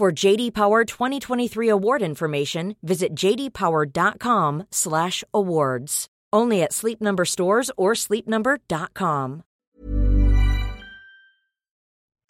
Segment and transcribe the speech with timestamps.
[0.00, 6.08] For JD Power 2023 award information, visit jdpower.com/awards.
[6.32, 9.42] Only at Sleep Number stores or sleepnumber.com.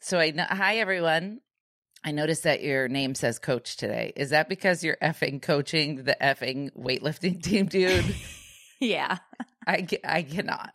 [0.01, 1.43] So I know, hi everyone.
[2.03, 4.13] I noticed that your name says coach today.
[4.17, 8.17] Is that because you're effing coaching the effing weightlifting team, dude?
[8.81, 9.19] Yeah.
[9.65, 10.75] I I cannot.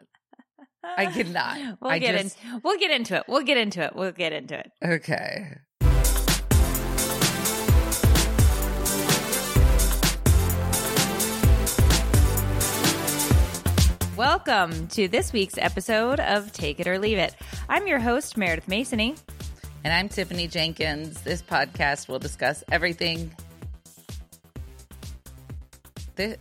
[0.81, 1.77] I cannot.
[1.81, 2.61] We'll I get just- in.
[2.63, 3.23] We'll get into it.
[3.27, 3.93] We'll get into it.
[3.97, 4.71] We'll get into it.
[4.81, 5.57] Okay.
[14.17, 17.35] Welcome to this week's episode of Take It or Leave It.
[17.67, 19.19] I'm your host Meredith Masony.
[19.83, 21.21] And I'm Tiffany Jenkins.
[21.21, 23.33] This podcast will discuss everything.
[26.15, 26.35] Thi-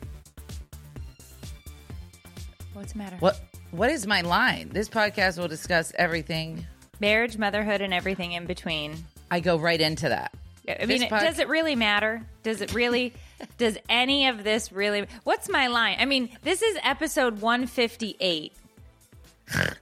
[2.74, 3.16] What's the matter?
[3.18, 3.40] what
[3.72, 4.68] what is my line?
[4.68, 6.64] This podcast will discuss everything.
[7.00, 9.04] Marriage, motherhood, and everything in between.
[9.32, 10.32] I go right into that.
[10.68, 12.22] I mean, does it really matter?
[12.42, 13.12] Does it really?
[13.58, 15.06] does any of this really?
[15.24, 15.96] What's my line?
[15.98, 18.52] I mean, this is episode 158.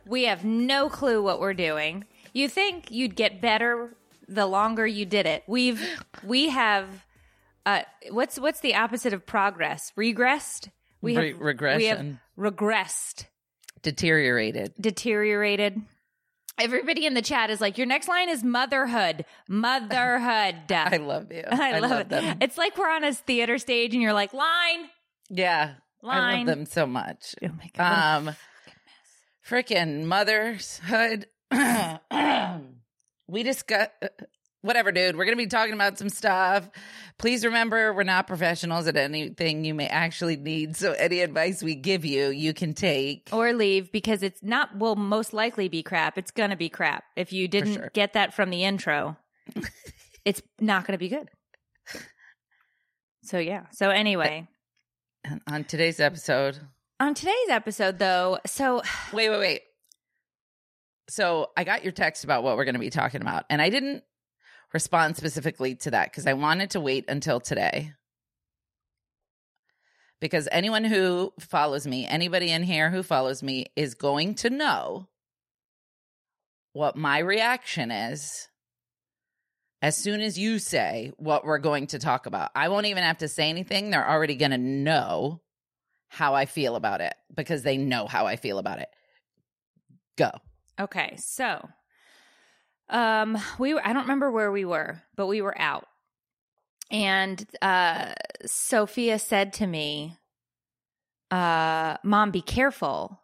[0.07, 2.05] we have no clue what we're doing.
[2.33, 3.95] You think you'd get better
[4.29, 5.45] the longer you did it.
[5.47, 5.81] We've
[6.25, 6.89] we have
[7.67, 9.93] uh what's what's the opposite of progress?
[9.97, 10.69] Regressed?
[11.01, 11.81] We Re- have regression.
[11.81, 11.87] We
[12.45, 13.27] have regressed,
[13.83, 14.73] Deteriorated.
[14.81, 15.83] deteriorated.
[16.59, 19.25] Everybody in the chat is like, your next line is motherhood.
[19.49, 20.57] Motherhood.
[20.71, 21.45] I love you.
[21.51, 22.09] I, love, it.
[22.09, 22.39] them.
[22.41, 24.89] It's like we're on a theater stage and you're like, line.
[25.29, 25.75] Yeah.
[26.05, 27.35] I love them so much.
[27.43, 28.29] Oh my God.
[28.29, 28.37] Um
[29.49, 31.27] freaking motherhood.
[33.29, 33.89] we discuss
[34.63, 35.17] whatever, dude.
[35.17, 36.69] We're gonna be talking about some stuff.
[37.19, 40.77] Please remember we're not professionals at anything you may actually need.
[40.77, 43.29] So any advice we give you, you can take.
[43.33, 46.19] or leave because it's not, will most likely be crap.
[46.19, 47.05] It's going to be crap.
[47.15, 47.91] If you didn't sure.
[47.93, 49.17] get that from the intro,
[50.25, 51.29] it's not going to be good.
[53.23, 53.67] So, yeah.
[53.73, 54.49] So, anyway,
[55.49, 56.59] On today's episode.
[56.99, 59.61] on today's episode, though, so Wait, wait, wait.
[61.09, 63.71] So I got your text about what we're going to be talking about, and I
[63.71, 64.03] didn't
[64.73, 67.93] respond specifically to that because I wanted to wait until today.
[70.21, 75.09] Because anyone who follows me, anybody in here who follows me, is going to know
[76.73, 78.49] what my reaction is
[79.83, 82.51] as soon as you say what we're going to talk about.
[82.55, 83.91] I won't even have to say anything.
[83.91, 85.41] They're already going to know
[86.09, 88.89] how I feel about it because they know how I feel about it.
[90.17, 90.31] Go.
[90.79, 91.69] Okay, so
[92.93, 95.87] um we were I don't remember where we were, but we were out.
[96.91, 98.13] And uh
[98.47, 100.17] Sophia said to me,
[101.31, 103.23] uh, mom, be careful.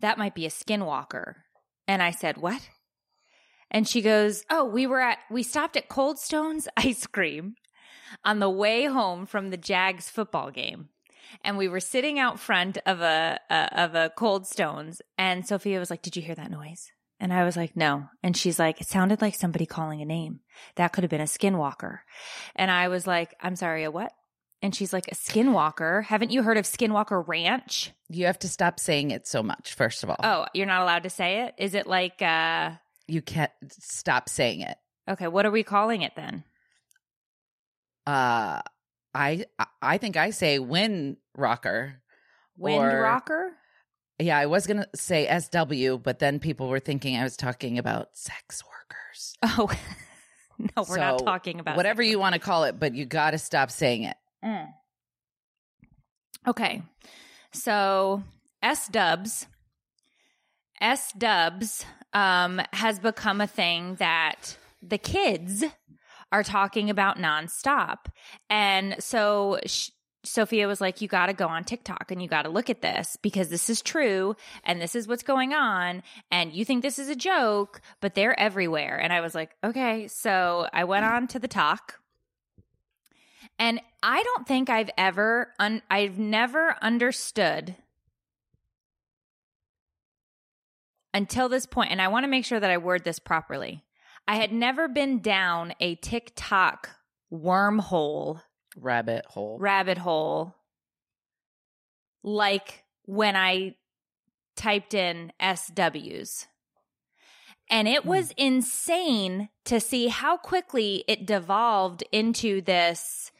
[0.00, 1.34] That might be a skinwalker.
[1.86, 2.68] And I said, What?
[3.70, 7.56] And she goes, Oh, we were at we stopped at Cold Stone's ice cream
[8.24, 10.88] on the way home from the Jags football game
[11.42, 15.78] and we were sitting out front of a, a of a Cold Stones, and Sophia
[15.78, 18.80] was like, "Did you hear that noise?" And I was like, "No." And she's like,
[18.80, 20.40] "It sounded like somebody calling a name.
[20.76, 22.00] That could have been a skinwalker."
[22.56, 24.12] And I was like, "I'm sorry, a what?"
[24.60, 26.04] And she's like, "A skinwalker?
[26.04, 30.02] Haven't you heard of Skinwalker Ranch?" You have to stop saying it so much, first
[30.02, 30.16] of all.
[30.22, 31.54] Oh, you're not allowed to say it.
[31.58, 32.20] Is it like?
[32.22, 32.72] uh
[33.06, 34.78] You can't stop saying it.
[35.08, 36.44] Okay, what are we calling it then?
[38.06, 38.62] Uh
[39.14, 39.44] I
[39.80, 42.02] I think I say wind rocker.
[42.56, 43.52] Wind rocker?
[44.18, 48.08] Yeah, I was gonna say SW, but then people were thinking I was talking about
[48.16, 49.34] sex workers.
[49.42, 49.70] Oh,
[50.58, 53.38] no, we're not talking about whatever you want to call it, but you got to
[53.38, 54.16] stop saying it.
[54.44, 54.68] Mm.
[56.46, 56.82] Okay.
[57.52, 58.22] So
[58.62, 59.46] S dubs,
[60.80, 65.64] S dubs um, has become a thing that the kids
[66.32, 68.06] are talking about nonstop.
[68.50, 69.90] And so sh-
[70.24, 72.82] Sophia was like, You got to go on TikTok and you got to look at
[72.82, 76.02] this because this is true and this is what's going on.
[76.30, 78.98] And you think this is a joke, but they're everywhere.
[79.00, 80.08] And I was like, Okay.
[80.08, 82.00] So I went on to the talk.
[83.58, 87.76] And I don't think I've ever, un- I've never understood
[91.14, 93.84] until this point, and I want to make sure that I word this properly.
[94.26, 96.90] I had never been down a TikTok
[97.32, 98.40] wormhole,
[98.76, 99.58] Rabbit hole.
[99.58, 100.54] rabbit hole,
[102.22, 103.76] like when I
[104.56, 106.46] typed in SWs.
[107.70, 108.08] And it hmm.
[108.08, 113.32] was insane to see how quickly it devolved into this,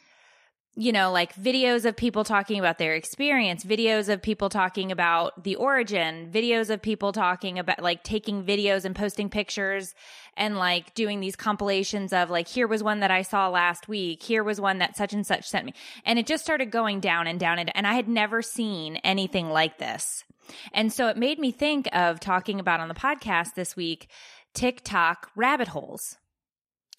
[0.76, 5.44] you know, like videos of people talking about their experience, videos of people talking about
[5.44, 9.94] the origin, videos of people talking about like taking videos and posting pictures
[10.36, 14.20] and like doing these compilations of like, here was one that I saw last week.
[14.20, 15.74] Here was one that such and such sent me.
[16.04, 17.60] And it just started going down and down.
[17.60, 20.24] And, and I had never seen anything like this.
[20.72, 24.08] And so it made me think of talking about on the podcast this week
[24.54, 26.16] TikTok rabbit holes.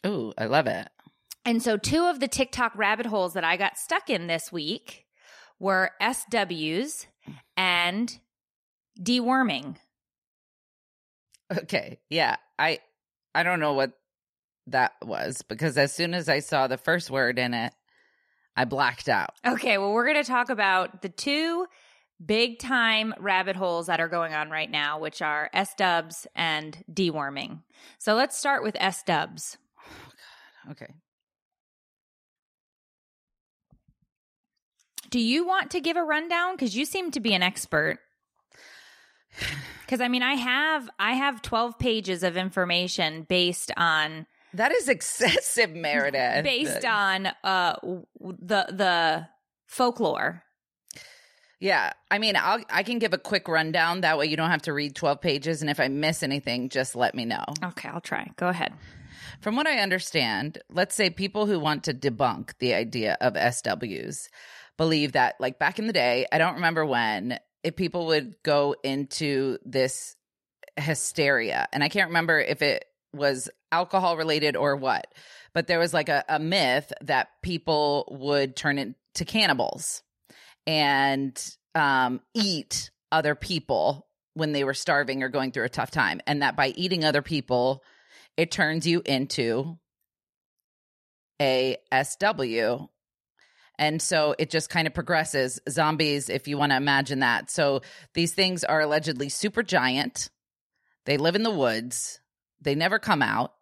[0.05, 0.87] Ooh, I love it.
[1.45, 5.05] And so two of the TikTok rabbit holes that I got stuck in this week
[5.59, 7.05] were SWs
[7.55, 8.19] and
[8.99, 9.77] deworming.
[11.55, 11.99] Okay.
[12.09, 12.37] Yeah.
[12.57, 12.79] I
[13.33, 13.91] I don't know what
[14.67, 17.73] that was because as soon as I saw the first word in it,
[18.55, 19.31] I blacked out.
[19.45, 21.67] Okay, well, we're going to talk about the two
[22.25, 26.83] big time rabbit holes that are going on right now, which are S dubs and
[26.91, 27.61] deworming.
[27.99, 29.57] So let's start with S dubs.
[30.67, 30.93] Oh, okay.
[35.15, 36.55] Do you want to give a rundown?
[36.55, 37.99] Because you seem to be an expert.
[39.85, 44.25] Because I mean, I have I have twelve pages of information based on
[44.55, 46.43] That is excessive, Meredith.
[46.43, 47.75] based on uh
[48.19, 49.27] the the
[49.67, 50.41] folklore.
[51.59, 51.93] Yeah.
[52.09, 54.73] I mean, I'll I can give a quick rundown that way you don't have to
[54.73, 57.45] read 12 pages and if I miss anything, just let me know.
[57.63, 58.31] Okay, I'll try.
[58.37, 58.73] Go ahead.
[59.39, 64.29] From what I understand, let's say people who want to debunk the idea of SWs
[64.77, 68.75] believe that, like back in the day, I don't remember when, if people would go
[68.83, 70.15] into this
[70.77, 75.07] hysteria, and I can't remember if it was alcohol related or what,
[75.53, 80.03] but there was like a, a myth that people would turn into cannibals
[80.67, 81.41] and
[81.73, 86.41] um, eat other people when they were starving or going through a tough time, and
[86.41, 87.81] that by eating other people,
[88.35, 89.77] it turns you into
[91.41, 92.89] a SW.
[93.77, 95.59] And so it just kind of progresses.
[95.69, 97.49] Zombies, if you want to imagine that.
[97.49, 97.81] So
[98.13, 100.29] these things are allegedly super giant.
[101.05, 102.19] They live in the woods.
[102.61, 103.53] They never come out.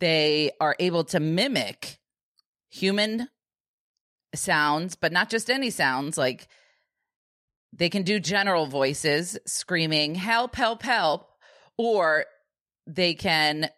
[0.00, 1.98] They are able to mimic
[2.68, 3.28] human
[4.34, 6.18] sounds, but not just any sounds.
[6.18, 6.48] Like
[7.72, 11.28] they can do general voices, screaming, help, help, help.
[11.78, 12.26] Or
[12.86, 13.70] they can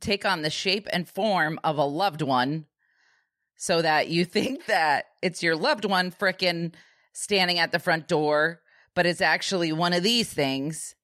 [0.00, 2.66] take on the shape and form of a loved one
[3.56, 6.74] so that you think that it's your loved one frickin'
[7.12, 8.60] standing at the front door,
[8.94, 10.94] but it's actually one of these things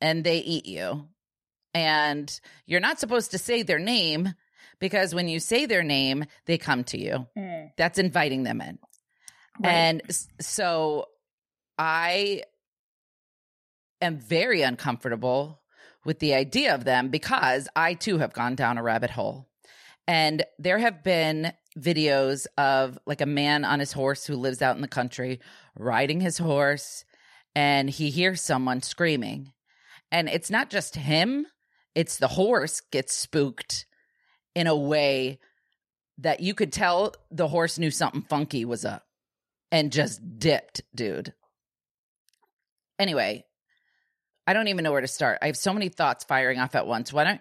[0.00, 1.08] and they eat you.
[1.72, 4.34] And you're not supposed to say their name
[4.78, 7.26] because when you say their name, they come to you.
[7.36, 7.70] Mm.
[7.76, 8.78] That's inviting them in.
[9.60, 9.70] Right.
[9.70, 10.02] And
[10.40, 11.06] so
[11.78, 12.42] I
[14.00, 15.60] am very uncomfortable
[16.04, 19.48] with the idea of them because I too have gone down a rabbit hole.
[20.06, 24.76] And there have been videos of like a man on his horse who lives out
[24.76, 25.40] in the country
[25.76, 27.04] riding his horse
[27.54, 29.52] and he hears someone screaming.
[30.10, 31.46] And it's not just him,
[31.94, 33.86] it's the horse gets spooked
[34.54, 35.38] in a way
[36.18, 39.04] that you could tell the horse knew something funky was up
[39.72, 41.34] and just dipped, dude.
[42.98, 43.44] Anyway,
[44.46, 45.38] I don't even know where to start.
[45.42, 47.12] I have so many thoughts firing off at once.
[47.12, 47.40] Why don't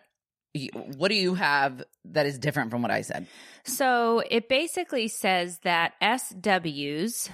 [0.98, 3.28] what do you have that is different from what I said?
[3.64, 7.30] So it basically says that SWs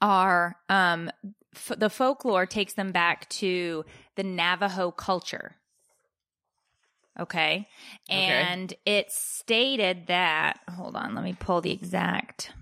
[0.00, 1.10] are um
[1.54, 3.84] f- the folklore takes them back to
[4.16, 5.56] the Navajo culture.
[7.18, 7.68] Okay.
[8.08, 12.52] And it stated that hold on, let me pull the exact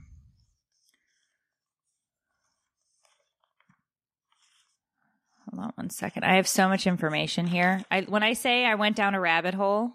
[5.51, 6.25] Hold on one second.
[6.25, 7.83] I have so much information here.
[7.91, 9.93] I when I say I went down a rabbit hole,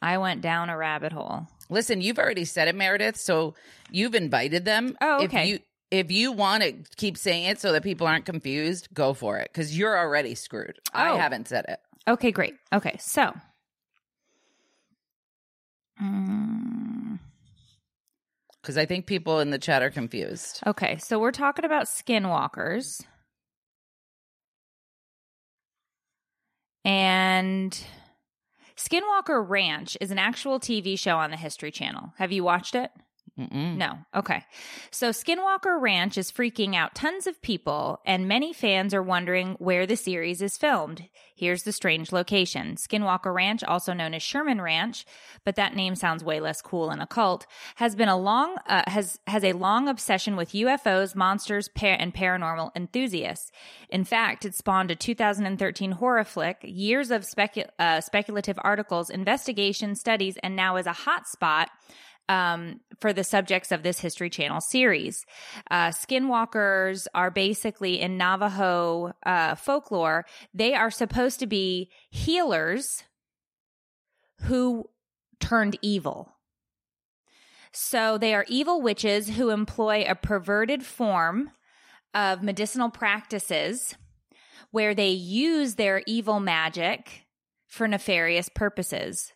[0.00, 1.46] I went down a rabbit hole.
[1.68, 3.16] Listen, you've already said it, Meredith.
[3.16, 3.54] So
[3.90, 4.96] you've invited them.
[5.00, 5.42] Oh, okay.
[5.42, 5.58] If you
[5.90, 9.50] if you want to keep saying it so that people aren't confused, go for it
[9.52, 10.78] because you're already screwed.
[10.94, 11.16] I Oh.
[11.16, 11.80] haven't said it.
[12.08, 12.54] Okay, great.
[12.72, 13.32] Okay, so.
[16.00, 17.18] Mm,
[18.62, 20.60] because I think people in the chat are confused.
[20.66, 23.02] okay, so we're talking about skinwalkers.
[26.84, 27.78] And
[28.76, 32.14] Skinwalker Ranch is an actual TV show on the History Channel.
[32.18, 32.90] Have you watched it?
[33.40, 33.76] Mm-mm.
[33.76, 33.98] No.
[34.14, 34.44] Okay.
[34.90, 39.86] So Skinwalker Ranch is freaking out tons of people, and many fans are wondering where
[39.86, 41.08] the series is filmed.
[41.34, 42.76] Here's the strange location.
[42.76, 45.06] Skinwalker Ranch, also known as Sherman Ranch,
[45.46, 49.18] but that name sounds way less cool and occult, has been a long uh, has
[49.26, 53.50] has a long obsession with UFOs, monsters, par- and paranormal enthusiasts.
[53.88, 59.98] In fact, it spawned a 2013 horror flick, years of specu- uh, speculative articles, investigations,
[59.98, 61.68] studies, and now is a hotspot
[62.30, 65.26] um, for the subjects of this History Channel series.
[65.68, 73.02] Uh, skinwalkers are basically in Navajo uh, folklore, they are supposed to be healers
[74.42, 74.84] who
[75.40, 76.36] turned evil.
[77.72, 81.50] So they are evil witches who employ a perverted form
[82.14, 83.96] of medicinal practices
[84.70, 87.26] where they use their evil magic
[87.66, 89.32] for nefarious purposes.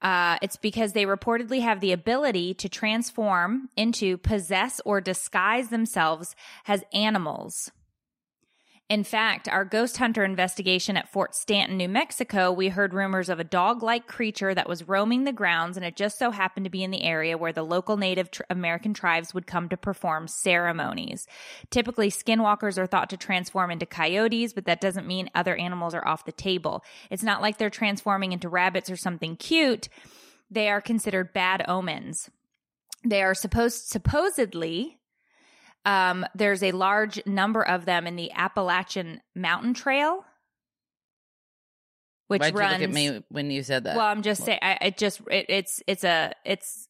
[0.00, 6.36] Uh, it's because they reportedly have the ability to transform into, possess, or disguise themselves
[6.66, 7.70] as animals.
[8.88, 13.38] In fact, our ghost hunter investigation at Fort Stanton, New Mexico, we heard rumors of
[13.38, 16.70] a dog like creature that was roaming the grounds, and it just so happened to
[16.70, 20.26] be in the area where the local Native tr- American tribes would come to perform
[20.26, 21.26] ceremonies.
[21.68, 26.08] Typically, skinwalkers are thought to transform into coyotes, but that doesn't mean other animals are
[26.08, 26.82] off the table.
[27.10, 29.90] It's not like they're transforming into rabbits or something cute.
[30.50, 32.30] They are considered bad omens.
[33.04, 34.97] They are supposed, supposedly,
[35.84, 40.24] um, there's a large number of them in the Appalachian Mountain Trail,
[42.26, 42.72] which Why'd runs.
[42.80, 43.96] you look at me when you said that?
[43.96, 44.58] Well, I'm just saying.
[44.60, 46.87] I, it just it, it's it's a it's.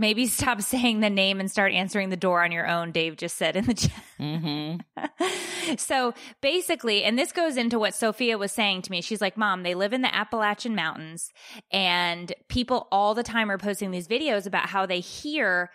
[0.00, 2.90] Maybe stop saying the name and start answering the door on your own.
[2.90, 3.92] Dave just said in the chat.
[4.18, 5.74] mm-hmm.
[5.76, 9.02] so basically, and this goes into what Sophia was saying to me.
[9.02, 11.30] She's like, Mom, they live in the Appalachian Mountains,
[11.70, 15.70] and people all the time are posting these videos about how they hear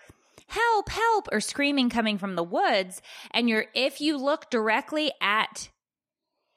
[0.47, 3.03] help, help, or screaming coming from the woods.
[3.29, 5.69] And you're, if you look directly at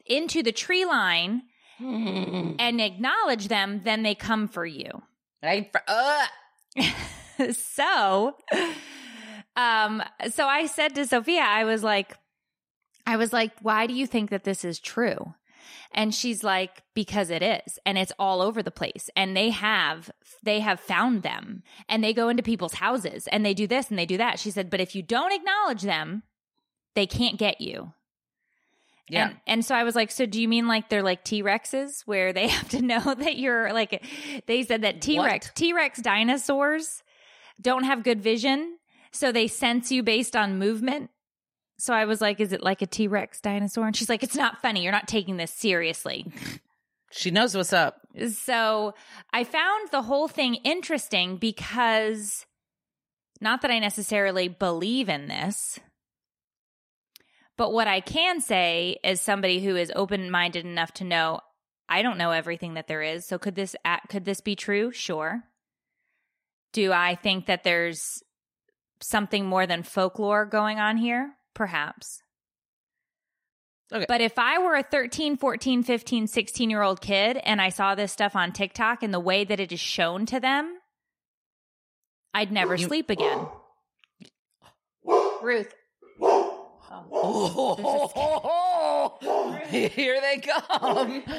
[0.07, 1.43] into the tree line
[1.79, 5.03] and acknowledge them, then they come for you.
[5.43, 6.27] I, uh,
[7.53, 8.37] so
[9.57, 12.15] um so i said to sophia i was like
[13.07, 15.35] i was like why do you think that this is true?
[15.93, 20.11] And she's like because it is and it's all over the place and they have
[20.43, 23.99] they have found them and they go into people's houses and they do this and
[23.99, 24.39] they do that.
[24.39, 26.25] She said but if you don't acknowledge them
[26.95, 27.93] they can't get you.
[29.11, 29.29] Yeah.
[29.29, 32.03] and, and so I was like, so do you mean like they're like T Rexes
[32.05, 34.05] where they have to know that you're like,
[34.47, 37.03] they said that T Rex, T Rex dinosaurs
[37.61, 38.79] don't have good vision.
[39.13, 41.11] So they sense you based on movement.
[41.79, 43.87] So I was like, is it like a T Rex dinosaur?
[43.87, 44.83] And she's like, it's not funny.
[44.83, 46.27] You're not taking this seriously.
[47.11, 48.01] she knows what's up.
[48.33, 48.95] So
[49.33, 52.47] I found the whole thing interesting because
[53.41, 55.79] not that I necessarily believe in this,
[57.57, 61.41] but what I can say is somebody who is open minded enough to know
[61.89, 63.25] I don't know everything that there is.
[63.25, 63.75] So could this
[64.09, 64.93] could this be true?
[64.93, 65.45] Sure.
[66.73, 68.23] Do I think that there's
[69.01, 71.35] something more than folklore going on here?
[71.55, 72.23] Perhaps.
[73.93, 74.05] Okay.
[74.07, 77.95] But if I were a 13, 14, 15, 16 year old kid and I saw
[77.95, 80.77] this stuff on TikTok and the way that it is shown to them,
[82.35, 83.47] I'd never You- sleep again.
[85.43, 85.75] Ruth.
[87.11, 89.19] Oh,
[89.69, 91.23] here they come.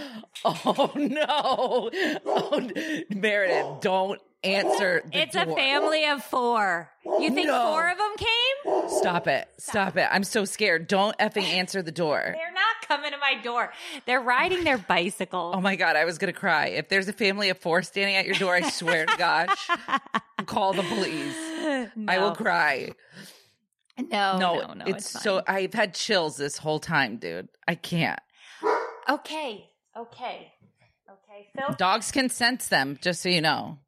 [0.45, 1.89] Oh no.
[2.25, 2.69] Oh,
[3.09, 6.89] Meredith, don't answer the It's a family of four.
[7.05, 7.67] You think No.
[7.72, 8.89] four of them came?
[8.89, 9.48] Stop it.
[9.58, 10.08] Stop it.
[10.12, 10.88] I'm so scared.
[10.88, 12.22] Don't effing answer the door.
[12.24, 13.72] They're not coming to my door.
[14.05, 15.51] They're riding their bicycle.
[15.53, 16.67] Oh my God, I was going to cry.
[16.67, 19.67] If there's a family of four standing at your door, I swear to gosh,
[20.46, 21.36] call the police.
[22.08, 22.91] I will cry.
[23.98, 24.86] No, no, no, no.
[24.86, 25.43] it's, It's, so.
[25.46, 27.50] I've had chills this whole time, dude.
[27.67, 28.19] I can't.
[29.10, 30.53] okay, okay,
[31.12, 31.48] okay.
[31.55, 33.79] Phil, Dogs can sense them, just so you know.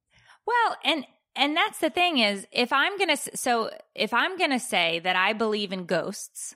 [0.46, 1.06] Well, and
[1.36, 5.00] and that's the thing is if I'm going to so if I'm going to say
[5.00, 6.56] that I believe in ghosts,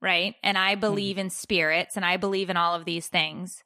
[0.00, 0.34] right?
[0.42, 0.80] And I mm-hmm.
[0.80, 3.62] believe in spirits and I believe in all of these things.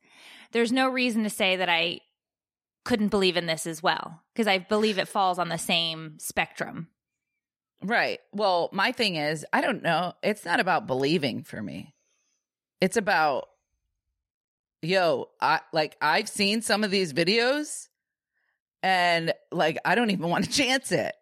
[0.52, 2.00] There's no reason to say that I
[2.84, 6.88] couldn't believe in this as well because I believe it falls on the same spectrum.
[7.82, 8.20] Right.
[8.32, 10.14] Well, my thing is, I don't know.
[10.22, 11.94] It's not about believing for me.
[12.80, 13.48] It's about,
[14.82, 17.88] yo, I like I've seen some of these videos,
[18.82, 21.14] and like I don't even want to chance it.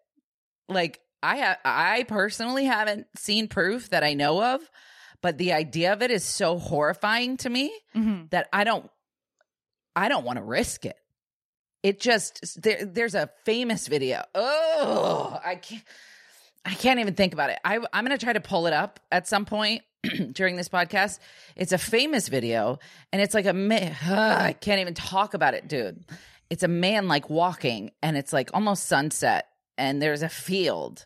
[0.67, 4.61] Like I have, I personally haven't seen proof that I know of,
[5.21, 8.27] but the idea of it is so horrifying to me Mm-hmm.
[8.29, 8.89] that I don't,
[9.95, 10.95] I don't want to risk it.
[11.83, 14.23] it just there, there's a famous video.
[14.35, 15.83] Oh, I can't
[16.65, 17.59] I can't even think about it.
[17.65, 19.81] I I'm going to try to pull it up at some point
[20.31, 21.19] during this podcast.
[21.55, 22.79] It's a famous video
[23.11, 26.05] and it's like a man, I can't even talk about it, dude.
[26.49, 31.05] It's a man like walking and it's like almost sunset and there's a field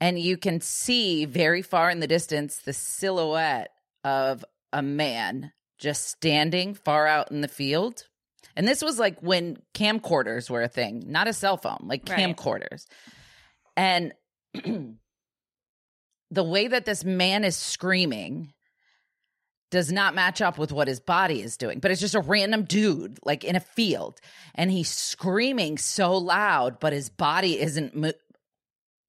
[0.00, 3.70] and you can see very far in the distance the silhouette
[4.04, 8.06] of a man just standing far out in the field.
[8.56, 12.18] And this was like when camcorders were a thing, not a cell phone, like Right.
[12.18, 12.86] camcorders.
[13.76, 14.12] And
[14.54, 18.52] the way that this man is screaming
[19.72, 22.64] does not match up with what his body is doing, but it's just a random
[22.64, 24.20] dude like in a field
[24.54, 28.12] and he's screaming so loud, but his body isn't mo-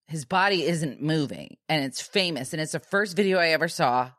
[0.07, 4.11] his body isn't moving and it's famous and it's the first video I ever saw.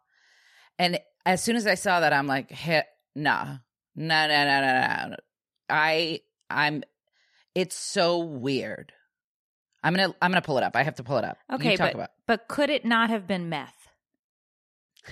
[0.79, 2.83] And as soon as I saw that, I'm like, hey,
[3.17, 3.59] no,
[3.97, 5.17] no, no, no, no, no.
[5.71, 6.21] I,
[6.51, 6.83] I'm,
[7.55, 8.93] it's so weird.
[9.83, 10.77] I'm gonna, I'm gonna pull it up.
[10.77, 11.39] I have to pull it up.
[11.51, 13.84] Okay, talk but but could it not have been meth?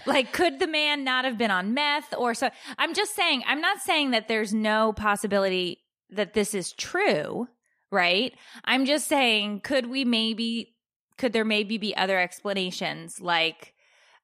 [0.07, 2.51] Like, could the man not have been on meth or so?
[2.79, 3.43] I'm just saying.
[3.47, 5.79] I'm not saying that there's no possibility
[6.11, 7.49] that this is true,
[7.91, 8.35] right?
[8.65, 10.75] I'm just saying, could we maybe,
[11.19, 13.75] could there maybe be other explanations like,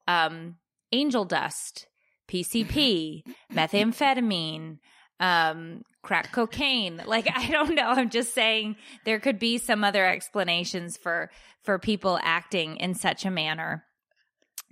[0.07, 0.57] um,
[0.93, 1.87] angel dust,
[2.29, 3.23] PCP,
[3.53, 4.79] methamphetamine,
[5.21, 7.03] um, crack cocaine.
[7.07, 7.89] Like I don't know.
[7.89, 11.31] I'm just saying there could be some other explanations for
[11.63, 13.85] for people acting in such a manner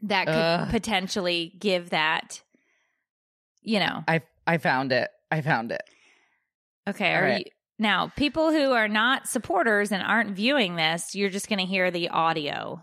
[0.02, 0.70] that could Ugh.
[0.70, 2.42] potentially give that.
[3.62, 4.04] You know.
[4.06, 5.08] I, I found it.
[5.30, 5.82] I found it.
[6.88, 7.14] Okay.
[7.14, 7.46] All Are right.
[7.46, 11.14] you now people who are not supporters and aren't viewing this?
[11.14, 12.82] You're just going to hear the audio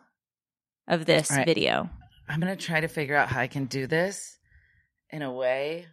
[0.88, 1.46] of this All right.
[1.46, 1.90] video.
[2.28, 4.38] I'm gonna try to figure out how I can do this
[5.10, 5.88] in a way.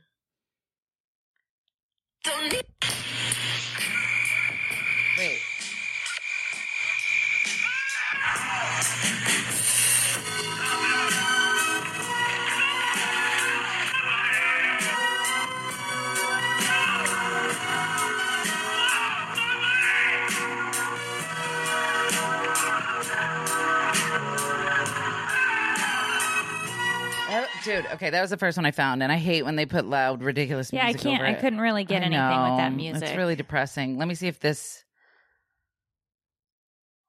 [27.65, 29.85] Dude, okay, that was the first one I found, and I hate when they put
[29.85, 31.03] loud, ridiculous Yeah, I music.
[31.03, 31.21] can't.
[31.21, 31.41] over I it.
[31.41, 33.03] couldn't really get I anything with that music.
[33.09, 33.99] It's really depressing.
[33.99, 34.83] Let me see if this.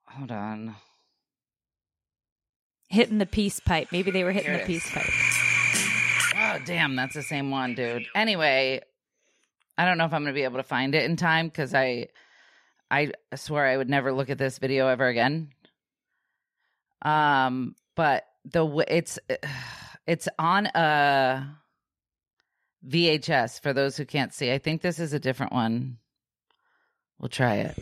[0.07, 0.75] Hold on.
[2.89, 3.87] hitting the peace pipe.
[3.93, 5.05] Maybe they were hitting Here the it peace pipe.
[6.35, 8.05] Oh, damn, that's the same one, dude.
[8.13, 8.81] Anyway,
[9.77, 11.73] I don't know if I'm going to be able to find it in time because
[11.73, 12.07] I,
[12.89, 15.51] I swear I would never look at this video ever again.
[17.01, 19.17] Um, but the w- it's
[20.07, 21.57] it's on a
[22.87, 24.51] VHS for those who can't see.
[24.51, 25.97] I think this is a different one.
[27.19, 27.77] We'll try it.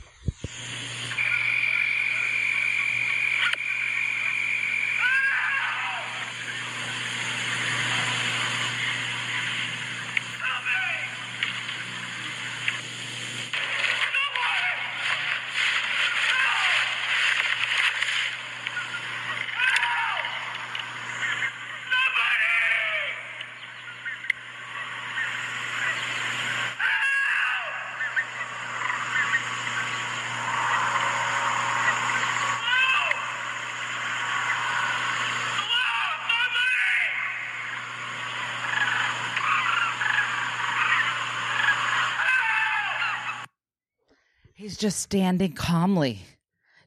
[44.79, 46.21] Just standing calmly,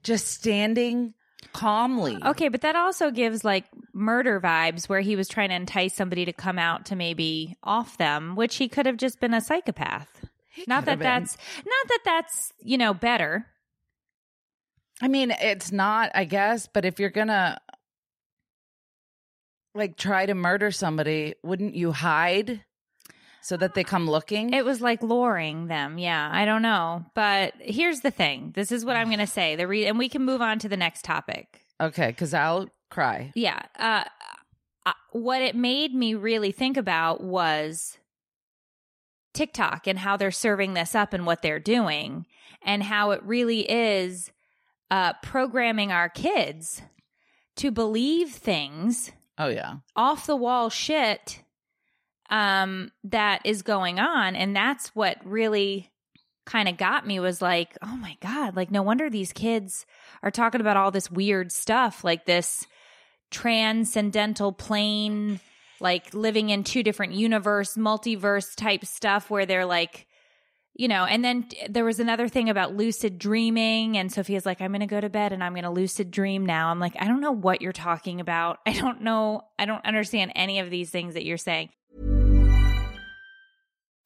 [0.02, 1.14] just standing
[1.52, 2.18] calmly.
[2.24, 6.24] Okay, but that also gives like murder vibes where he was trying to entice somebody
[6.24, 10.24] to come out to maybe off them, which he could have just been a psychopath.
[10.66, 13.46] Not that that's not that that's, you know, better.
[15.00, 17.61] I mean, it's not, I guess, but if you're gonna
[19.74, 22.64] like try to murder somebody, wouldn't you hide
[23.42, 24.52] so that they come looking?
[24.52, 25.98] It was like luring them.
[25.98, 27.05] Yeah, I don't know.
[27.14, 28.52] But here's the thing.
[28.55, 29.57] This is what I'm going to say.
[29.57, 31.62] The re- and we can move on to the next topic.
[31.81, 33.33] okay, because I'll cry.
[33.35, 33.61] Yeah.
[33.78, 34.05] Uh,
[34.87, 37.98] uh, what it made me really think about was
[39.35, 42.26] TikTok and how they're serving this up and what they're doing,
[42.62, 44.31] and how it really is
[44.90, 46.83] uh, programming our kids
[47.57, 51.42] to believe things Oh yeah, off the wall shit
[52.33, 55.90] um that is going on and that's what really
[56.47, 59.87] kind of got me was like oh my god like no wonder these kids
[60.23, 62.66] are talking about all this weird stuff like this
[63.31, 65.38] transcendental plane
[65.79, 70.07] like living in two different universe multiverse type stuff where they're like
[70.75, 73.99] you know, and then there was another thing about lucid dreaming.
[73.99, 76.47] And Sophia's like, I'm going to go to bed and I'm going to lucid dream
[76.47, 76.68] now.
[76.68, 78.59] I'm like, I don't know what you're talking about.
[78.66, 79.42] I don't know.
[79.59, 81.68] I don't understand any of these things that you're saying.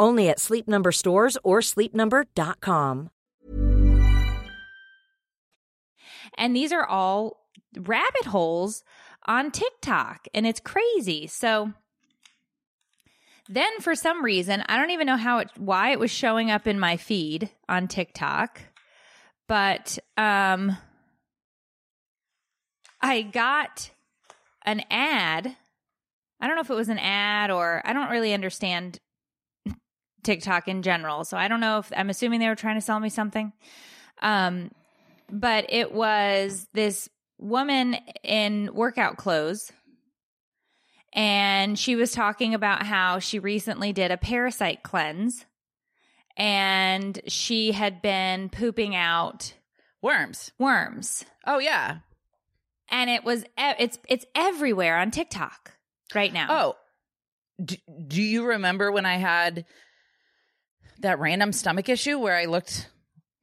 [0.00, 3.10] Only at Sleep Number stores or sleepnumber.com.
[6.36, 8.84] And these are all rabbit holes
[9.26, 11.26] on TikTok, and it's crazy.
[11.26, 11.72] So
[13.48, 16.66] then, for some reason, I don't even know how it, why it was showing up
[16.66, 18.60] in my feed on TikTok,
[19.46, 20.76] but um,
[23.00, 23.90] I got
[24.64, 25.56] an ad.
[26.40, 29.00] I don't know if it was an ad or I don't really understand
[30.28, 31.24] TikTok in general.
[31.24, 33.50] So I don't know if I'm assuming they were trying to sell me something.
[34.20, 34.70] Um,
[35.30, 39.72] but it was this woman in workout clothes.
[41.14, 45.46] And she was talking about how she recently did a parasite cleanse
[46.36, 49.54] and she had been pooping out
[50.02, 50.52] Worms.
[50.58, 51.24] worms.
[51.46, 52.00] Oh yeah.
[52.90, 55.72] And it was, it's, it's everywhere on TikTok
[56.14, 56.46] right now.
[56.50, 56.76] Oh,
[57.64, 59.64] do, do you remember when I had
[61.00, 62.90] that random stomach issue where I looked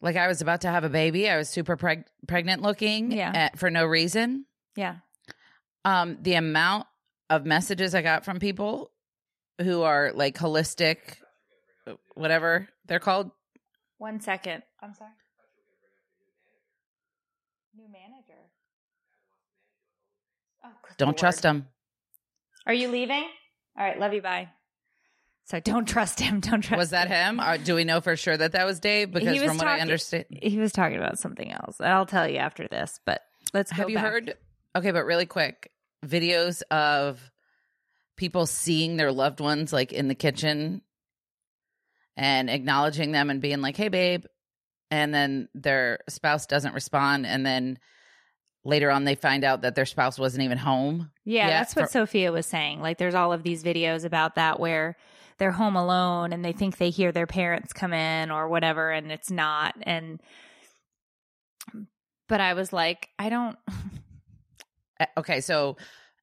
[0.02, 1.30] like I was about to have a baby?
[1.30, 3.32] I was super preg- pregnant looking Yeah.
[3.34, 4.46] at- for no reason.
[4.76, 4.98] yeah.
[5.86, 6.88] Um, the amount
[7.30, 8.92] of messages I got from people
[9.62, 10.98] who are like holistic,
[12.16, 13.30] whatever they're called.
[14.00, 14.64] One second.
[14.82, 15.12] I'm sorry.
[17.76, 18.42] New manager.
[20.64, 21.18] Oh, Don't Lord.
[21.18, 21.68] trust them.
[22.66, 23.30] Are you leaving?
[23.78, 24.22] All right, love you.
[24.24, 24.50] Bye.
[25.46, 26.40] So don't trust him.
[26.42, 26.78] Don't trust.
[26.78, 27.40] Was that him?
[27.40, 29.12] Or do we know for sure that that was Dave?
[29.12, 31.80] Because was from what I understand, He was talking about something else.
[31.80, 33.00] I'll tell you after this.
[33.06, 33.22] But
[33.54, 34.06] let's go have you back.
[34.06, 34.38] heard?
[34.76, 35.72] Okay, but really quick,
[36.04, 37.32] videos of
[38.18, 40.82] people seeing their loved ones like in the kitchen
[42.18, 44.26] and acknowledging them and being like, "Hey, babe,"
[44.90, 47.78] and then their spouse doesn't respond, and then
[48.64, 51.12] later on they find out that their spouse wasn't even home.
[51.24, 52.82] Yeah, that's what Sophia was saying.
[52.82, 54.98] Like, there's all of these videos about that where
[55.38, 59.12] they're home alone and they think they hear their parents come in or whatever, and
[59.12, 59.76] it's not.
[59.82, 60.22] And,
[62.28, 63.58] but I was like, I don't.
[64.98, 65.76] Uh, Okay, so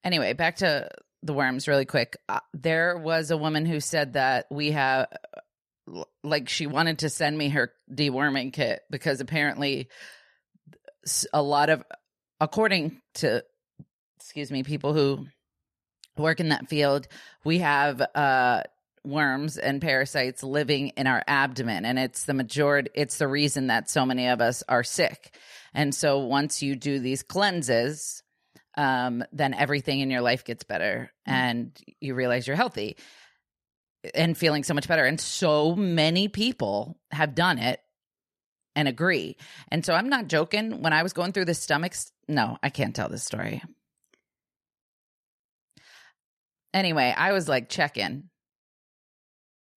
[0.02, 0.88] anyway, back to
[1.22, 2.16] the worms really quick.
[2.26, 5.08] Uh, there was a woman who said that we have
[6.22, 9.88] like she wanted to send me her deworming kit because apparently
[11.32, 11.82] a lot of
[12.40, 13.44] according to
[14.20, 15.26] excuse me, people who
[16.16, 17.08] work in that field,
[17.44, 18.62] we have uh
[19.04, 23.90] worms and parasites living in our abdomen and it's the majority it's the reason that
[23.90, 25.36] so many of us are sick.
[25.74, 28.22] And so once you do these cleanses,
[28.76, 32.96] um, then everything in your life gets better and you realize you're healthy
[34.14, 35.04] and feeling so much better.
[35.04, 37.80] And so many people have done it
[38.74, 39.36] and agree.
[39.70, 40.82] And so I'm not joking.
[40.82, 43.62] When I was going through the stomachs, no, I can't tell this story.
[46.72, 48.30] Anyway, I was like checking.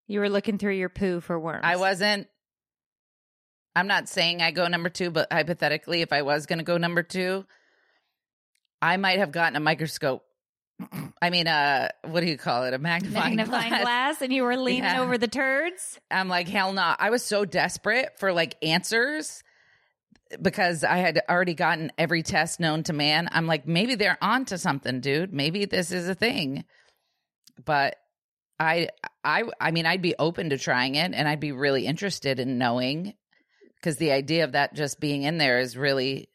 [0.08, 1.62] You were looking through your poo for worms.
[1.64, 2.28] I wasn't.
[3.76, 6.78] I'm not saying I go number two, but hypothetically, if I was going to go
[6.78, 7.46] number two,
[8.82, 10.24] I might have gotten a microscope.
[11.22, 12.74] I mean, uh, what do you call it?
[12.74, 13.82] A magnifying, magnifying glass.
[13.82, 14.22] glass.
[14.22, 15.02] and you were leaning Yeah.
[15.02, 16.00] over the turds.
[16.10, 16.96] I'm like, hell no.
[16.98, 19.44] I was so desperate for like answers
[20.42, 23.28] because I had already gotten every test known to man.
[23.32, 25.34] I'm like, maybe they're onto something, dude.
[25.34, 26.64] Maybe this is a thing.
[27.64, 27.96] But
[28.60, 28.90] I,
[29.24, 32.58] I, I mean, I'd be open to trying it, and I'd be really interested in
[32.58, 33.14] knowing
[33.76, 36.30] because the idea of that just being in there is really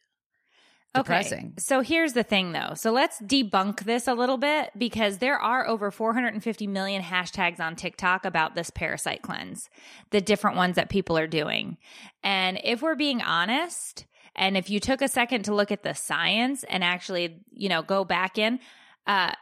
[0.94, 1.46] depressing.
[1.46, 1.54] Okay.
[1.58, 2.74] So here's the thing though.
[2.74, 7.76] So let's debunk this a little bit because there are over 450 million hashtags on
[7.76, 9.68] TikTok about this parasite cleanse,
[10.10, 11.76] the different ones that people are doing.
[12.22, 15.94] And if we're being honest, and if you took a second to look at the
[15.94, 18.60] science and actually, you know, go back in,
[19.06, 19.32] Uh,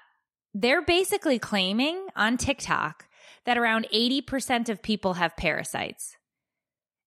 [0.61, 3.07] they're basically claiming on TikTok
[3.45, 6.17] that around 80% of people have parasites.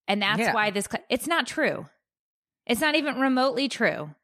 [0.08, 0.54] And that's Yeah.
[0.54, 1.88] why this, cl- it's not true.
[2.66, 4.16] It's not even remotely true.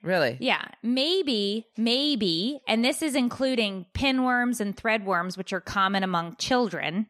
[0.00, 0.36] Really?
[0.40, 7.08] Yeah, maybe, maybe, and this is including pinworms and threadworms, which are common among children.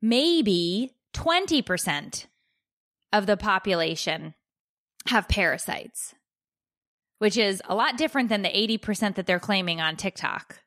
[0.00, 2.26] Maybe 20%
[3.12, 4.34] of the population
[5.06, 6.14] have parasites,
[7.22, 10.58] which is a lot different than the 80% that they're claiming on TikTok.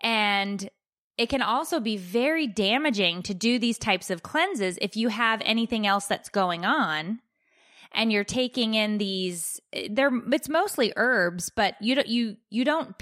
[0.00, 0.68] And
[1.16, 5.40] it can also be very damaging to do these types of cleanses if you have
[5.44, 7.20] anything else that's going on
[7.94, 12.94] and you're taking in these they're it's mostly herbs but you don't you you don't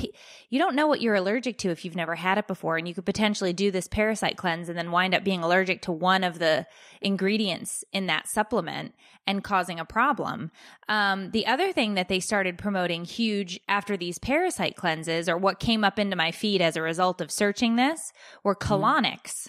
[0.51, 2.95] you don't know what you're allergic to if you've never had it before and you
[2.95, 6.39] could potentially do this parasite cleanse and then wind up being allergic to one of
[6.39, 6.67] the
[7.01, 8.95] ingredients in that supplement
[9.27, 10.51] and causing a problem
[10.89, 15.59] um, the other thing that they started promoting huge after these parasite cleanses or what
[15.59, 18.13] came up into my feed as a result of searching this
[18.45, 19.49] were colonics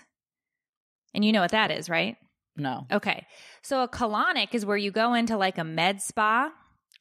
[1.13, 2.17] and you know what that is right
[2.55, 2.85] No.
[2.91, 3.25] Okay.
[3.63, 6.51] So a colonic is where you go into like a med spa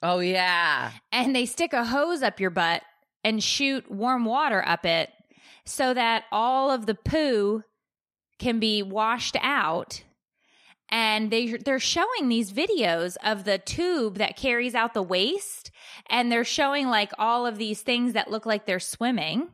[0.02, 0.92] Oh yeah.
[1.12, 2.82] and they stick a hose up your butt
[3.24, 5.10] and shoot warm water up it
[5.64, 7.62] so that all of the poo
[8.38, 10.02] can be washed out.
[10.88, 15.70] And they they're showing these videos of the tube that carries out the waste
[16.10, 19.48] and they're showing like all of these things that look like they're swimming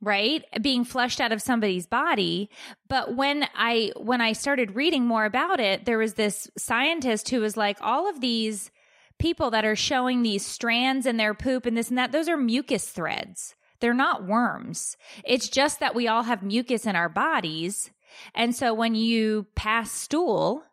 [0.00, 0.44] right?
[0.60, 2.50] Being flushed out of somebody's body.
[2.88, 7.40] But when i when i started reading more about it there was this scientist who
[7.40, 8.70] was like all of these
[9.18, 12.36] people that are showing these strands in their poop and this and that those are
[12.36, 13.54] mucus threads.
[13.80, 14.96] They're not worms.
[15.24, 17.90] It's just that we all have mucus in our bodies.
[18.34, 20.64] And so when you pass stool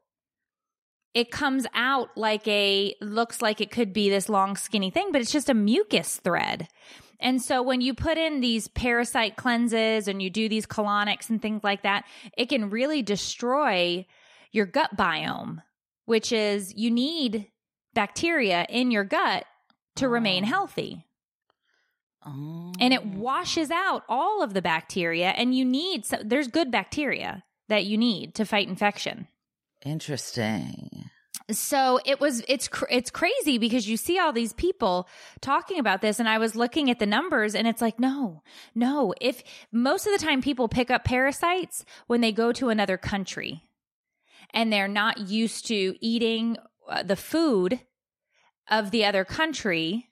[1.16, 5.22] it comes out like a looks like it could be this long skinny thing but
[5.22, 6.68] it's just a mucus thread
[7.20, 11.42] and so when you put in these parasite cleanses and you do these colonics and
[11.42, 12.06] things like that,
[12.38, 14.06] it can really destroy
[14.52, 15.62] your gut biome,
[16.06, 17.48] which is you need
[17.94, 19.46] bacteria in your gut
[19.96, 20.10] to oh.
[20.10, 20.48] remain Oh.
[20.48, 21.06] healthy.
[22.26, 22.74] Oh.
[22.80, 23.18] And it oh.
[23.18, 27.98] washes out all of the bacteria and you need so there's good bacteria that you
[27.98, 29.28] need to fight infection.
[29.84, 31.10] Interesting.
[31.52, 35.08] So it was it's it's crazy because you see all these people
[35.42, 38.42] talking about this and i was looking at the numbers and it's like no
[38.74, 39.14] no.
[39.22, 43.64] If most of the time people pick up parasites when they go to another country
[44.52, 46.58] and they're not used to eating
[46.90, 47.80] uh, the food
[48.70, 50.10] of the other country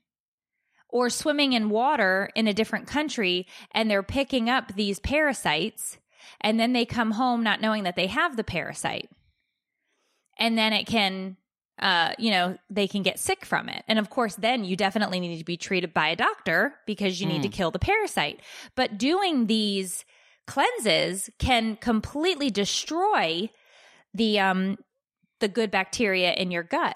[0.90, 5.98] or swimming in water in a different country and they're picking up these parasites
[6.40, 9.10] and then they come home not knowing that they have the parasite
[10.38, 11.38] and then it can
[11.80, 13.84] uh you know they can get sick from it.
[13.88, 17.28] And of course then you definitely need to be treated by a doctor because you
[17.28, 18.42] need to kill the parasite.
[18.76, 20.06] But doing these
[20.46, 23.50] cleanses can completely destroy
[24.14, 24.78] the um
[25.40, 26.96] the good bacteria in your gut.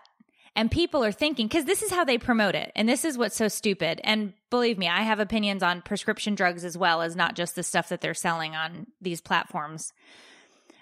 [0.56, 2.72] And people are thinking because this is how they promote it.
[2.76, 4.02] And this is what's so stupid.
[4.04, 7.64] And believe me i have opinions on prescription drugs as well as not just the
[7.64, 9.94] stuff that they're selling on these platforms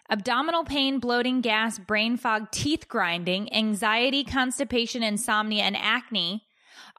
[0.10, 6.44] abdominal pain, bloating, gas, brain fog, teeth grinding, anxiety, constipation, insomnia, and acne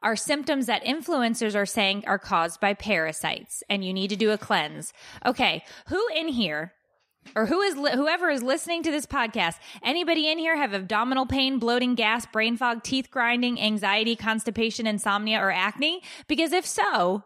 [0.03, 4.31] are symptoms that influencers are saying are caused by parasites and you need to do
[4.31, 4.93] a cleanse.
[5.25, 6.73] Okay, who in here
[7.35, 11.25] or who is li- whoever is listening to this podcast, anybody in here have abdominal
[11.25, 16.01] pain, bloating, gas, brain fog, teeth grinding, anxiety, constipation, insomnia or acne?
[16.27, 17.23] Because if so,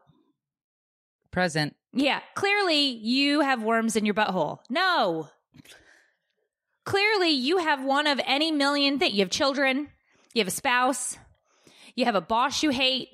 [1.32, 1.76] Present.
[1.94, 4.60] yeah, clearly you have worms in your butthole.
[4.70, 5.30] No.
[6.86, 9.14] Clearly you have one of any million things.
[9.14, 9.90] You have children,
[10.34, 11.18] you have a spouse,
[11.96, 13.10] you have a boss you hate,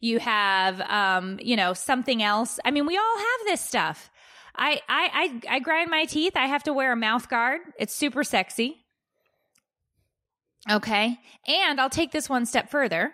[0.00, 2.58] you have um, you know, something else.
[2.64, 4.10] I mean, we all have this stuff.
[4.56, 6.32] I I I, I grind my teeth.
[6.36, 7.60] I have to wear a mouth guard.
[7.78, 8.76] It's super sexy.
[10.70, 11.18] Okay.
[11.46, 13.12] And I'll take this one step further.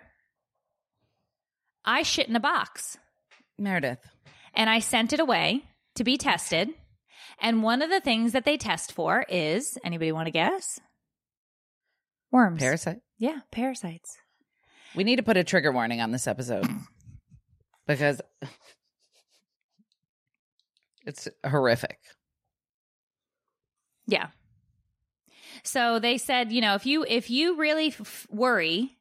[1.83, 2.97] I shit in a box
[3.57, 3.99] Meredith.
[4.53, 5.63] and I sent it away
[5.95, 6.69] to be tested.
[7.39, 10.79] And one of the things that they test for is anybody want to guess?
[12.31, 12.59] Worms.
[12.59, 12.99] Parasite.
[13.17, 14.17] yeah, parasites.
[14.95, 16.67] We need to put a trigger warning on this episode
[17.87, 18.21] because
[21.05, 21.99] it's horrific.
[24.07, 24.27] Yeah.
[25.63, 28.97] So they said, you know, if you if you really f- worry,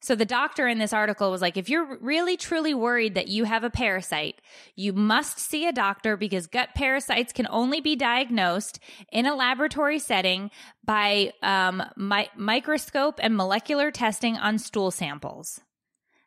[0.00, 3.44] so the doctor in this article was like, if you're really truly worried that you
[3.44, 4.40] have a parasite,
[4.76, 8.78] you must see a doctor because gut parasites can only be diagnosed
[9.10, 10.50] in a laboratory setting
[10.84, 15.60] by um, mi- microscope and molecular testing on stool samples.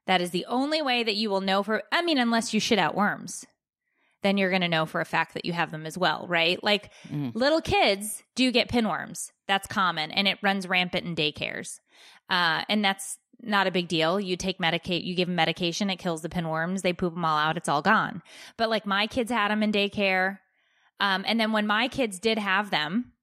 [0.07, 2.79] That is the only way that you will know for, I mean, unless you shit
[2.79, 3.45] out worms,
[4.23, 6.61] then you're going to know for a fact that you have them as well, right?
[6.63, 7.33] Like Mm.
[7.35, 9.29] little kids do get pinworms.
[9.47, 11.79] That's common and it runs rampant in daycares.
[12.29, 14.19] Uh, and that's not a big deal.
[14.19, 16.81] You take medicate, you give them medication, it kills the pinworms.
[16.81, 17.57] They poop them all out.
[17.57, 18.21] It's all gone.
[18.57, 20.39] But like my kids had them in daycare.
[20.99, 23.13] Um, and then when my kids did have them,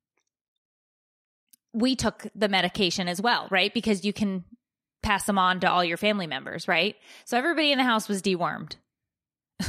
[1.72, 3.72] we took the medication as well, right?
[3.72, 4.44] Because you can
[5.02, 6.96] pass them on to all your family members, right?
[7.26, 8.76] So everybody in the house was dewormed,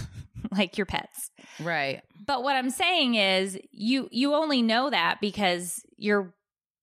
[0.52, 1.32] like your pets.
[1.60, 2.02] Right.
[2.26, 6.34] But what I'm saying is, you you only know that because you're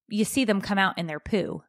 [0.08, 1.62] you see them come out in their poo.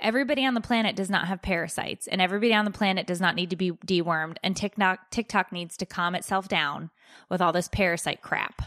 [0.00, 3.34] Everybody on the planet does not have parasites, and everybody on the planet does not
[3.34, 4.36] need to be dewormed.
[4.42, 6.90] And TikTok TikTok needs to calm itself down
[7.28, 8.62] with all this parasite crap.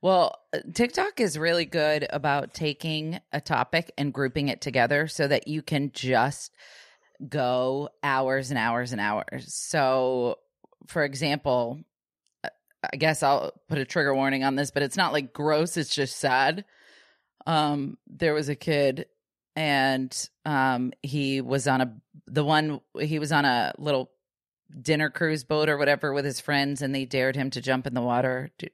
[0.00, 5.26] Well, uh, TikTok is really good about taking a topic and grouping it together so
[5.28, 6.54] that you can just
[7.28, 9.52] go hours and hours and hours.
[9.52, 10.38] So,
[10.86, 11.80] for example,
[12.44, 12.48] uh,
[12.92, 15.94] I guess I'll put a trigger warning on this, but it's not like gross, it's
[15.94, 16.64] just sad.
[17.46, 19.06] Um there was a kid
[19.56, 24.10] and um he was on a the one he was on a little
[24.80, 27.94] dinner cruise boat or whatever with his friends and they dared him to jump in
[27.94, 28.50] the water.
[28.58, 28.70] Did,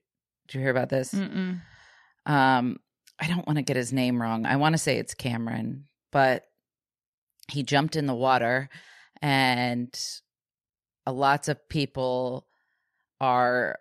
[0.48, 1.14] did you hear about this?
[1.14, 1.60] Mm-mm.
[2.26, 2.80] um
[3.18, 6.44] i don't want to get his name wrong i want to say it's cameron but
[7.50, 8.68] he jumped in the water
[9.20, 9.98] and
[11.06, 12.46] lots of people
[13.20, 13.78] are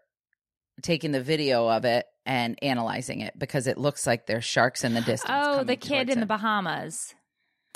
[0.82, 4.94] taking the video of it and analyzing it because it looks like there's sharks in
[4.94, 6.26] the distance Oh, the kid in the.
[6.26, 7.14] Bahamas.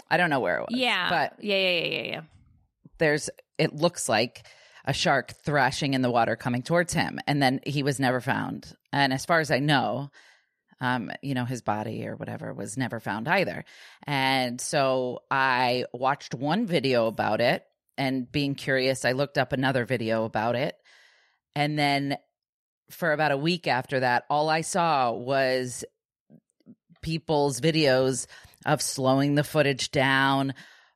[0.10, 2.21] i don't know where it was Yeah, but yeah, yeah, yeah, yeah, yeah.
[2.99, 4.45] there's it looks like
[4.86, 8.71] a shark thrashing in the water coming towards him and then he was never found
[8.93, 10.12] and as far as i know
[10.79, 13.65] um you know his body or whatever was never found either
[14.05, 17.63] and so i watched one video about it
[17.97, 20.75] and being curious i looked up another video about it
[21.55, 22.15] and then
[22.89, 25.84] for about a week after that all i saw was
[27.02, 28.26] people's videos
[28.65, 30.54] of slowing the footage down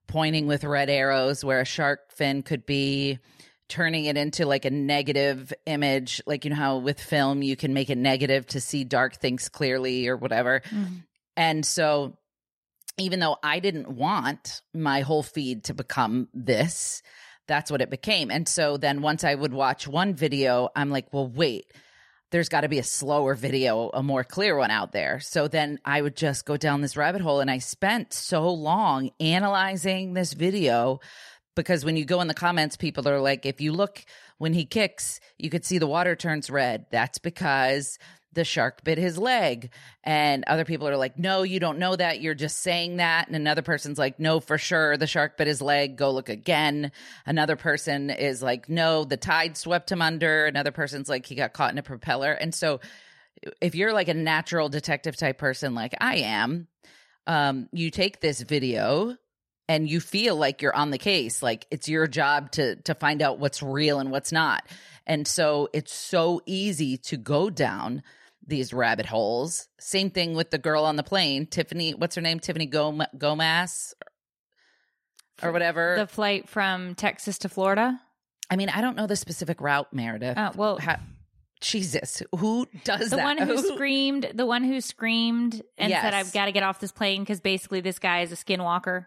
[0.07, 3.19] pointing with red arrows where a shark fin could be
[3.67, 7.73] turning it into like a negative image like you know how with film you can
[7.73, 11.03] make it negative to see dark things clearly or whatever Mhm.
[11.37, 12.17] and so
[12.97, 17.03] even though i didn't want my whole feed to become this
[17.49, 21.11] that's what it became and so then once i would watch one video i'm like
[21.11, 21.65] well wait
[22.31, 25.19] there's got to be a slower video, a more clear one out there.
[25.19, 27.39] So then I would just go down this rabbit hole.
[27.39, 30.99] And I spent so long analyzing this video
[31.55, 34.05] because when you go in the comments, people are like, if you look
[34.37, 36.85] when he kicks, you could see the water turns red.
[36.91, 37.97] That's because
[38.33, 39.71] the shark bit his leg.
[40.03, 42.21] And other people are like, no, you don't know that.
[42.21, 43.27] You're just saying that.
[43.27, 44.97] And another person's like, no, for sure.
[44.97, 45.97] The shark bit his leg.
[45.97, 46.91] Go look again.
[47.25, 50.45] Another person is like, no, the tide swept him under.
[50.45, 52.31] Another person's like, he got caught in a propeller.
[52.31, 52.79] And so
[53.61, 56.67] if you're like a natural detective type person like I am,
[57.27, 59.15] um, you take this video
[59.67, 63.21] and you feel like you're on the case like it's your job to to find
[63.21, 64.65] out what's real and what's not
[65.05, 68.01] and so it's so easy to go down
[68.49, 69.67] these rabbit holes.
[69.79, 72.39] Same thing with the girl on the plane tiffany what's her name?
[72.39, 73.93] Tiffany Gom- gomez?
[75.41, 75.95] Or whatever.
[75.97, 77.99] The flight from Texas to Florida.
[78.51, 80.37] i mean i don't know the specific route meredith.
[80.37, 80.99] Uh, well, Ha-
[81.61, 83.23] jesus who does the that?
[83.23, 86.01] one who screamed, the one who screamed and Yes.
[86.01, 89.05] said, "I've got to get off this plane" because basically this guy is a skinwalker.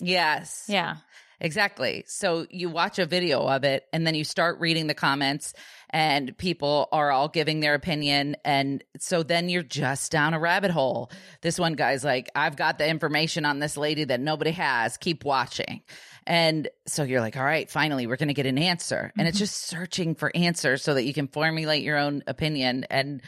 [0.00, 0.64] yes.
[0.68, 0.96] Yeah,
[1.40, 2.04] Exactly.
[2.06, 5.54] So you watch a video of it and then you start reading the comments
[5.90, 8.36] and people are all giving their opinion.
[8.44, 11.12] And so then you're just down a rabbit hole.
[11.40, 14.96] This one guy's like, I've got the information on this lady that nobody has.
[14.96, 15.82] Keep watching.
[16.26, 19.12] And so you're like, all right, finally, we're going to get an answer.
[19.16, 19.44] And it's mm-hmm.
[19.44, 22.84] just searching for answers so that you can formulate your own opinion.
[22.90, 23.22] And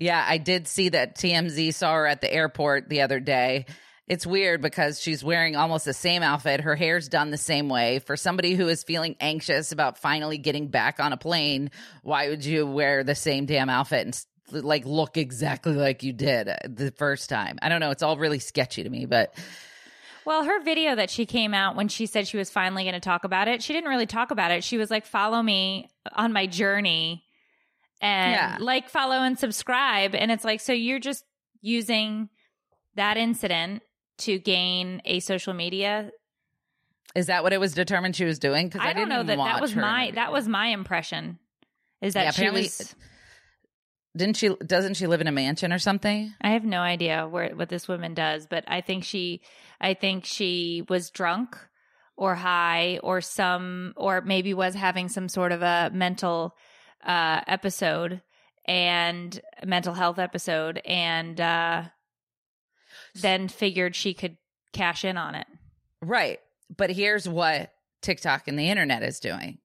[0.00, 3.66] yeah, I did see that TMZ saw her at the airport the other day.
[4.08, 6.62] It's weird because she's wearing almost the same outfit.
[6.62, 7.98] Her hair's done the same way.
[7.98, 11.70] For somebody who is feeling anxious about finally getting back on a plane,
[12.02, 14.24] why would you wear the same damn outfit and
[14.64, 17.58] like look exactly like you did uh, the first time?
[17.60, 17.90] I don't know.
[17.90, 19.34] It's all really sketchy to me, but
[20.24, 23.00] Well, her video that she came out when she said she was finally going to
[23.00, 24.64] talk about it, she didn't really talk about it.
[24.64, 27.24] She was like, follow me on my journey
[28.00, 28.56] and Yeah.
[28.58, 30.14] like, follow and subscribe.
[30.14, 31.24] And it's like, so you're just
[31.60, 32.30] using
[32.94, 33.82] that incident
[34.18, 36.10] to gain a social media.
[37.14, 38.68] is that what it was determined she was doing?
[38.68, 41.38] Because I, don't didn't know that that was my, that was my impression
[42.00, 42.94] is that Yeah, she apparently- was,
[44.16, 44.48] Didn't she?
[44.66, 46.32] Doesn't she live in a mansion or something?
[46.40, 49.42] I have no idea where, what this woman does, but I think she,
[49.80, 51.56] I think she was drunk
[52.16, 56.56] or high or some or maybe was having some sort of a mental
[57.06, 58.20] uh episode
[58.66, 61.84] and mental health episode and uh
[63.20, 64.36] then figured she could
[64.72, 65.46] cash in on it.
[66.02, 66.40] Right.
[66.74, 69.58] But here's what TikTok and the internet is doing.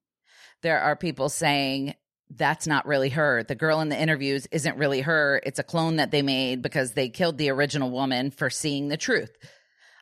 [0.62, 1.96] There are people saying
[2.30, 3.44] that's not really her.
[3.44, 5.42] The girl in the interviews isn't really her.
[5.46, 8.98] It's a clone that they made because they killed the original woman for seeing the
[8.98, 9.32] truth.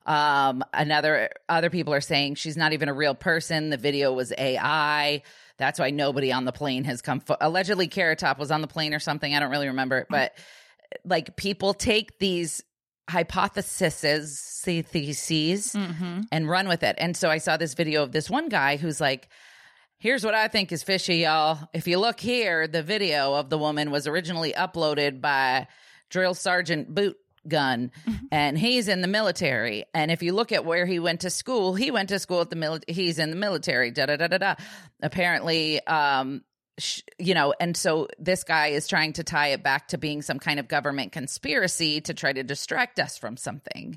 [0.06, 3.70] Um, another other people are saying she's not even a real person.
[3.70, 5.22] The video was AI.
[5.58, 7.20] That's why nobody on the plane has come.
[7.20, 9.36] Fo- Allegedly, Carrot Top was on the plane or something.
[9.36, 10.34] I don't really remember it, but
[11.06, 12.64] like people take these
[13.12, 16.22] hypotheses, theses, Mm-hmm.
[16.32, 16.96] and run with it.
[17.00, 19.30] And so I saw this video of this one guy who's like,
[19.98, 21.60] Here's what I think is fishy, y'all.
[21.74, 25.68] If you look here, the video of the woman was originally uploaded by
[26.10, 27.92] Drill Sergeant Boot Gun,
[28.32, 29.86] and he's in the military.
[29.94, 32.50] And if you look at where he went to school, he went to school at
[32.50, 32.96] the military.
[32.96, 33.92] He's in the military.
[33.92, 34.56] Da da da da da.
[35.04, 36.42] Apparently, um,
[37.20, 40.40] you know, and so this guy is trying to tie it back to being some
[40.40, 43.96] kind of government conspiracy to try to distract us from something.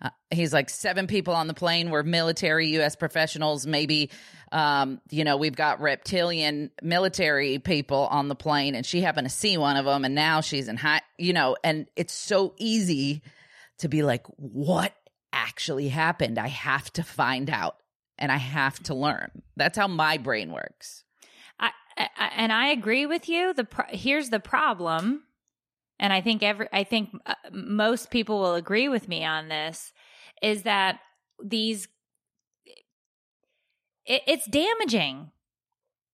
[0.00, 2.96] Uh, he's like seven people on the plane were military U.S.
[2.96, 3.66] professionals.
[3.66, 4.10] Maybe,
[4.50, 9.34] um, you know, we've got reptilian military people on the plane, and she happened to
[9.34, 13.22] see one of them, and now she's in high, you know, and it's so easy
[13.78, 14.94] to be like, what
[15.32, 16.38] actually happened?
[16.38, 17.76] I have to find out,
[18.16, 19.42] and I have to learn.
[19.56, 21.01] That's how my brain works.
[21.96, 23.52] And I agree with you.
[23.52, 25.24] The pro- here's the problem,
[25.98, 29.92] and I think every I think uh, most people will agree with me on this
[30.42, 31.00] is that
[31.42, 31.88] these
[34.06, 35.30] it, it's damaging.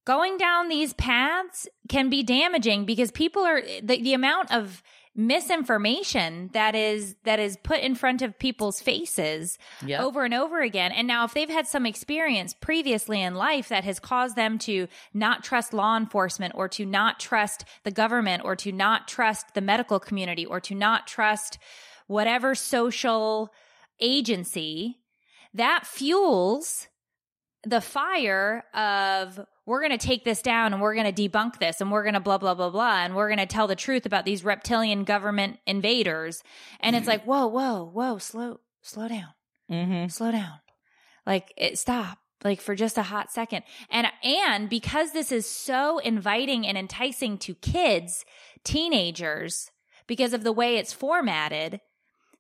[0.06, 4.82] Going down these paths can be damaging because people are the, the amount of
[5.18, 10.00] misinformation that is that is put in front of people's faces Yep.
[10.00, 10.92] over and over again.
[10.92, 14.86] And now if they've had some experience previously in life that has caused them to
[15.12, 19.60] not trust law enforcement or to not trust the government or to not trust the
[19.60, 21.58] medical community or to not trust
[22.06, 23.52] whatever social
[24.00, 25.00] agency,
[25.52, 26.86] that fuels
[27.64, 31.82] the fire of we're going to take this down and we're going to debunk this
[31.82, 34.06] and we're going to blah blah blah blah and we're going to tell the truth
[34.06, 36.42] about these reptilian government invaders.
[36.80, 39.34] And it's like whoa whoa whoa slow slow down.
[39.70, 40.08] Mm-hmm.
[40.08, 40.60] slow down.
[41.26, 43.64] Like it, stop like for just a hot second.
[43.90, 48.24] And and because this is so inviting and enticing to kids
[48.64, 49.70] teenagers
[50.06, 51.80] because of the way it's formatted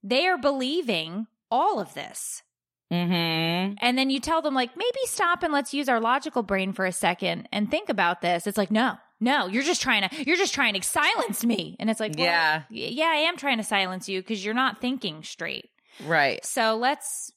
[0.02, 2.42] they are believing all of this
[2.90, 3.74] Mm-hmm.
[3.80, 6.86] and then you tell them like maybe stop and let's use our logical brain for
[6.86, 10.38] a second and think about this it's like no no you're just trying to you're
[10.38, 12.62] just trying to silence me and it's like well, Yeah.
[12.70, 15.68] yeah i am trying to silence you because you're not thinking straight
[16.06, 16.42] Right.
[16.46, 17.30] so let's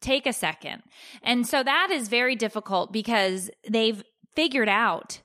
[0.00, 0.82] take a second
[1.22, 4.02] and so that is very difficult because they've
[4.34, 5.20] figured out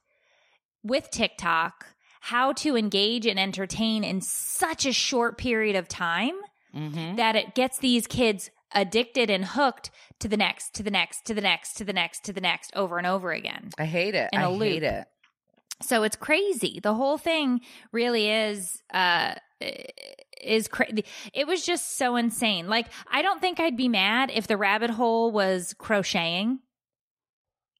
[0.83, 1.87] with tiktok
[2.19, 6.35] how to engage and entertain in such a short period of time
[6.75, 7.15] Mm-hmm.
[7.15, 11.33] that it gets these kids addicted and hooked to the next, to the next, to
[11.33, 13.69] the next, to the next, to the next over and over again.
[13.77, 14.29] I hate it.
[14.33, 14.61] In I a loop.
[14.69, 15.05] hate it.
[15.81, 16.79] So it's crazy.
[16.81, 17.61] The whole thing
[17.91, 19.35] really is uh
[20.41, 21.05] is crazy.
[21.33, 22.67] It was just so insane.
[22.67, 26.59] Like I don't think I'd be mad if the rabbit hole was crocheting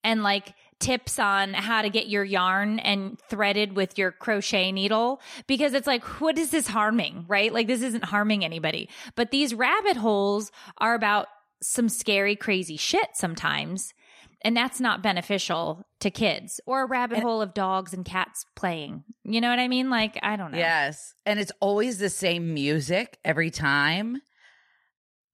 [0.03, 5.21] and like tips on how to get your yarn and threaded with your crochet needle
[5.47, 7.53] because it's like what is this harming, right?
[7.53, 8.89] Like this isn't harming anybody.
[9.15, 11.28] But these rabbit holes are about
[11.61, 13.93] some scary crazy shit sometimes.
[14.41, 19.03] And that's not beneficial to kids or a rabbit hole of dogs and cats playing.
[19.23, 19.89] You know what I mean?
[19.89, 20.59] Like, I don't know.
[20.59, 21.15] Yes.
[21.26, 24.21] And it's always the same music every time.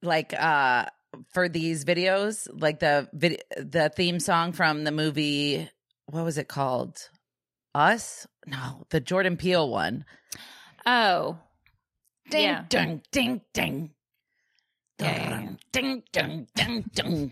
[0.01, 0.85] Like uh
[1.33, 5.69] for these videos, like the vid- the theme song from the movie
[6.07, 7.09] what was it called?
[7.73, 8.27] Us?
[8.45, 10.03] No, the Jordan Peele one.
[10.85, 11.37] Oh,
[12.29, 12.65] Ding Yeah.
[12.67, 13.91] ding ding ding.
[14.99, 17.31] Yeah, yeah, Ding ding ding ding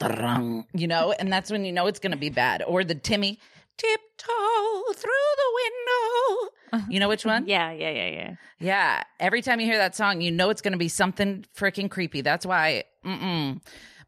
[0.00, 0.64] Ding.
[0.72, 2.62] You know, and that's when you know it's going to be bad.
[2.66, 3.38] Or the Timmy
[3.78, 6.88] tiptoe through the window.
[6.90, 7.46] You know which one?
[7.46, 8.34] yeah, yeah, yeah, yeah.
[8.60, 9.02] Yeah.
[9.18, 12.20] Every time you hear that song, you know it's going to be something freaking creepy.
[12.20, 13.60] That's why mm-mm.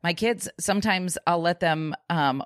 [0.03, 2.43] my kids sometimes I'll let them um,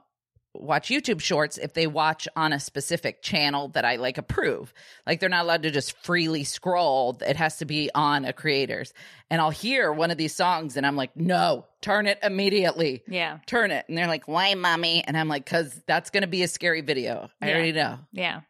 [0.55, 4.72] watch YouTube shorts if they watch on a specific channel that I like approve.
[5.07, 7.18] Like they're not allowed to just freely scroll.
[7.26, 8.92] It has to be on a creator's.
[9.30, 13.02] And I'll hear one of these songs and I'm like, no, turn it immediately.
[13.09, 13.38] Yeah.
[13.46, 13.84] Turn it.
[13.88, 15.02] And they're like, why, mommy?
[15.05, 17.28] And I'm like, because that's going to be a scary video.
[17.42, 17.52] I Yeah.
[17.55, 17.98] already know.
[18.12, 18.40] Yeah.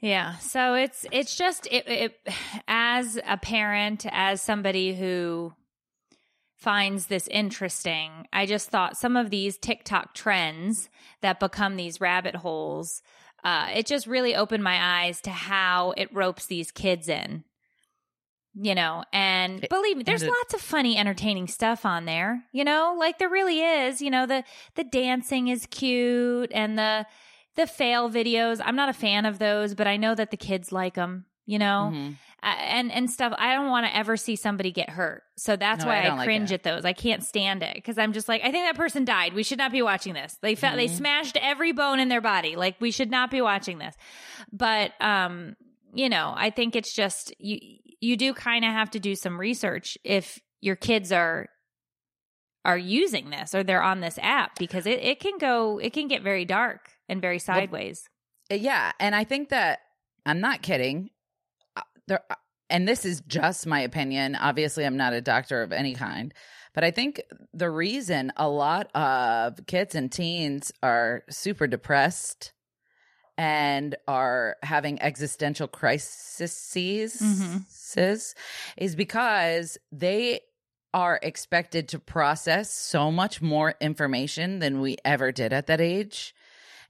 [0.00, 0.36] Yeah.
[0.38, 2.28] So it's it's just it, it
[2.68, 5.52] as a parent, as somebody who
[6.62, 8.26] finds this interesting.
[8.32, 10.88] I just thought some of these TikTok trends
[11.20, 13.02] that become these rabbit holes,
[13.44, 17.44] uh, it just really opened my eyes to how it ropes these kids in.
[18.54, 22.44] You know, and It- believe me, there's it- lots of funny, entertaining stuff on there.
[22.52, 24.02] You know, like there really is.
[24.02, 24.44] You know, the
[24.74, 27.06] the dancing is cute, and the
[27.54, 28.60] the fail videos.
[28.62, 31.24] I'm not a fan of those, but I know that the kids like them.
[31.46, 32.16] You know, Mhm.
[32.42, 33.32] And and stuff.
[33.38, 36.04] I don't want to ever see somebody get hurt, so that's No, why I I,
[36.08, 36.84] don't like cringe at those.
[36.84, 39.32] I can't stand it because I'm just like, I think that person died.
[39.34, 40.36] We should not be watching this.
[40.42, 40.96] They fe- they Mhm.
[40.96, 42.56] smashed every bone in their body.
[42.56, 43.94] Like we should not be watching this.
[44.52, 45.56] But um,
[45.94, 47.58] you know, I think it's just you.
[48.00, 51.48] You do kind of have to do some research if your kids are
[52.64, 56.08] are using this or they're on this app because it, it can go it can
[56.08, 58.08] get very dark and very sideways.
[58.50, 59.80] Uh, Yeah, and I think that
[60.24, 61.10] I'm not kidding.
[62.12, 62.34] There, uh,
[62.68, 64.36] and this is just my opinion.
[64.36, 66.34] Obviously, I'm not a doctor of any kind,
[66.74, 67.22] but I think
[67.54, 72.52] the reason a lot of kids and teens are super depressed
[73.38, 76.52] and are having existential crises
[77.22, 77.64] Mhm.
[78.76, 80.40] is because they
[80.92, 86.34] are expected to process so much more information than we ever did at that age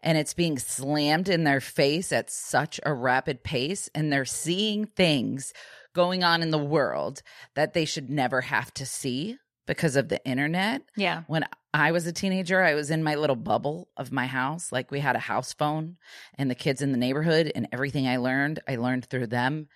[0.03, 4.87] and it's being slammed in their face at such a rapid pace and they're seeing
[4.87, 5.53] things
[5.95, 7.23] going on in the world
[7.55, 9.37] that they should never have to see
[9.67, 11.23] because of the internet Yeah.
[11.29, 11.45] when
[11.75, 14.73] I was a teenager, I was in my little bubble of my house.
[14.73, 15.97] Like we had a house phone
[16.37, 19.69] and the kids in the neighborhood, and everything I learned, I learned through them.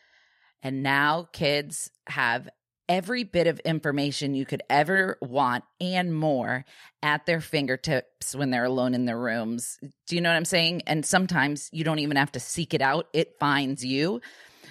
[0.63, 2.49] And now kids have
[2.89, 6.65] every bit of information you could ever want and more
[7.03, 9.79] at their fingertips when they're alone in their rooms.
[10.07, 10.83] Do you know what I'm saying?
[10.87, 14.21] And sometimes you don't even have to seek it out, it finds you.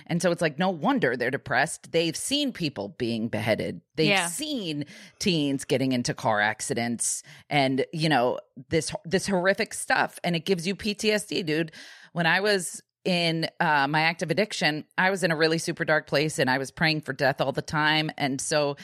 [0.08, 1.92] And so it's like, no wonder they're depressed.
[1.92, 3.82] They've seen people being beheaded.
[3.96, 4.28] They've Yeah.
[4.28, 4.86] seen
[5.20, 8.40] teens getting into car accidents and, you know,
[8.70, 10.20] this this horrific stuff.
[10.24, 11.72] And it gives you PTSD, dude.
[12.12, 16.08] When I was in uh, my active addiction, I was in a really super dark
[16.08, 18.12] place and I was praying for death all the time.
[18.18, 18.76] And so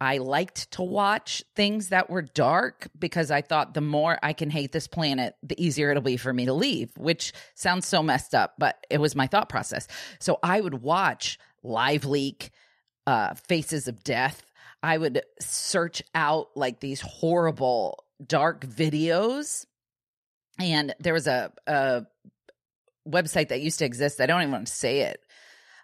[0.00, 4.50] I liked to watch things that were dark because I thought the more I can
[4.50, 8.34] hate this planet, the easier it'll be for me to leave, which sounds so messed
[8.34, 9.88] up, but it was my thought process.
[10.20, 12.50] So I would watch Live Leak,
[13.06, 14.44] uh, Faces of Death.
[14.82, 19.66] I would search out like these horrible dark videos.
[20.60, 22.06] And there was a, a
[23.08, 24.20] website that used to exist.
[24.20, 25.20] I don't even want to say it.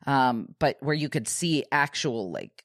[0.06, 2.64] Um, but where you could see actual like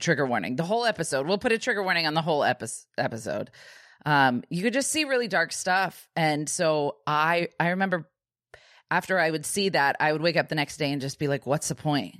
[0.00, 0.56] trigger warning.
[0.56, 1.26] The whole episode.
[1.26, 2.66] We'll put a trigger warning on the whole epi-
[2.98, 3.50] episode.
[4.06, 6.08] Um, you could just see really dark stuff.
[6.16, 8.08] And so I I remember
[8.90, 11.28] after I would see that, I would wake up the next day and just be
[11.28, 12.16] like, what's the point?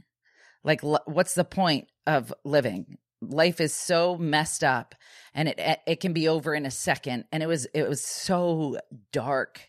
[0.62, 2.96] Like l- what's the point of living?
[3.30, 4.94] Life is so messed up
[5.34, 8.78] and it it can be over in a second and it was it was so
[9.12, 9.60] dark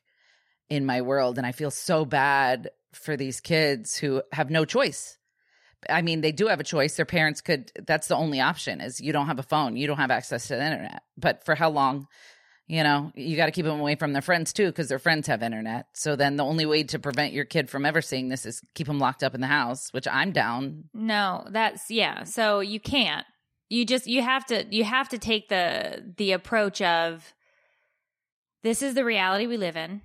[0.69, 5.17] in my world and I feel so bad for these kids who have no choice.
[5.89, 6.95] I mean, they do have a choice.
[6.95, 9.97] Their parents could, that's the only option is you don't have a phone, you don't
[9.97, 11.03] have access to the internet.
[11.17, 12.07] But for how long?
[12.67, 15.27] You know, you got to keep them away from their friends too, because their friends
[15.27, 15.85] have internet.
[15.93, 18.87] So then the only way to prevent your kid from ever seeing this is keep
[18.87, 20.85] them locked up in the house, which I'm down.
[20.91, 22.23] No, that's yeah.
[22.23, 23.25] So you can't.
[23.75, 27.33] You just you have to you have to take the the approach of
[28.63, 30.01] this is the reality we live in.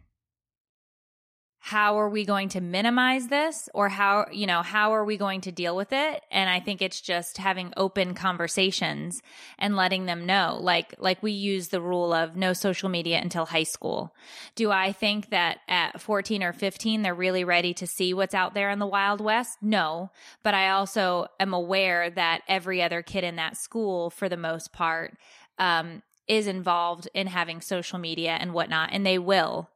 [1.63, 5.43] How are we going to minimize this or how you know how are we going
[5.43, 6.23] to deal with it?
[6.31, 9.21] And I think it's just having open conversations
[9.59, 13.45] and letting them know like like we use the rule of no social media until
[13.45, 14.15] high school.
[14.55, 18.55] Do I think that at 14 or 15 they're really ready to see what's out
[18.55, 19.59] there in the wild west?
[19.61, 20.11] No,
[20.43, 24.73] but I also am aware that every other kid in that school, for the most
[24.73, 25.17] part,
[25.59, 29.69] um, is involved in having social media and whatnot, and they will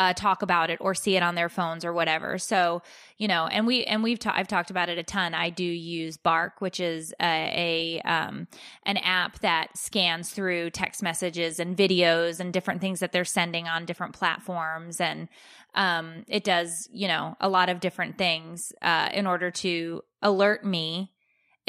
[0.00, 2.38] uh, talk about it or see it on their phones or whatever.
[2.38, 2.82] So
[3.18, 5.34] you know, and we and we've ta- I've talked about it a ton.
[5.34, 8.48] I do use Bark, which is a, a um,
[8.86, 13.68] an app that scans through text messages and videos and different things that they're sending
[13.68, 15.28] on different platforms and
[15.74, 20.64] um, it does you know a lot of different things uh, in order to alert
[20.64, 21.12] me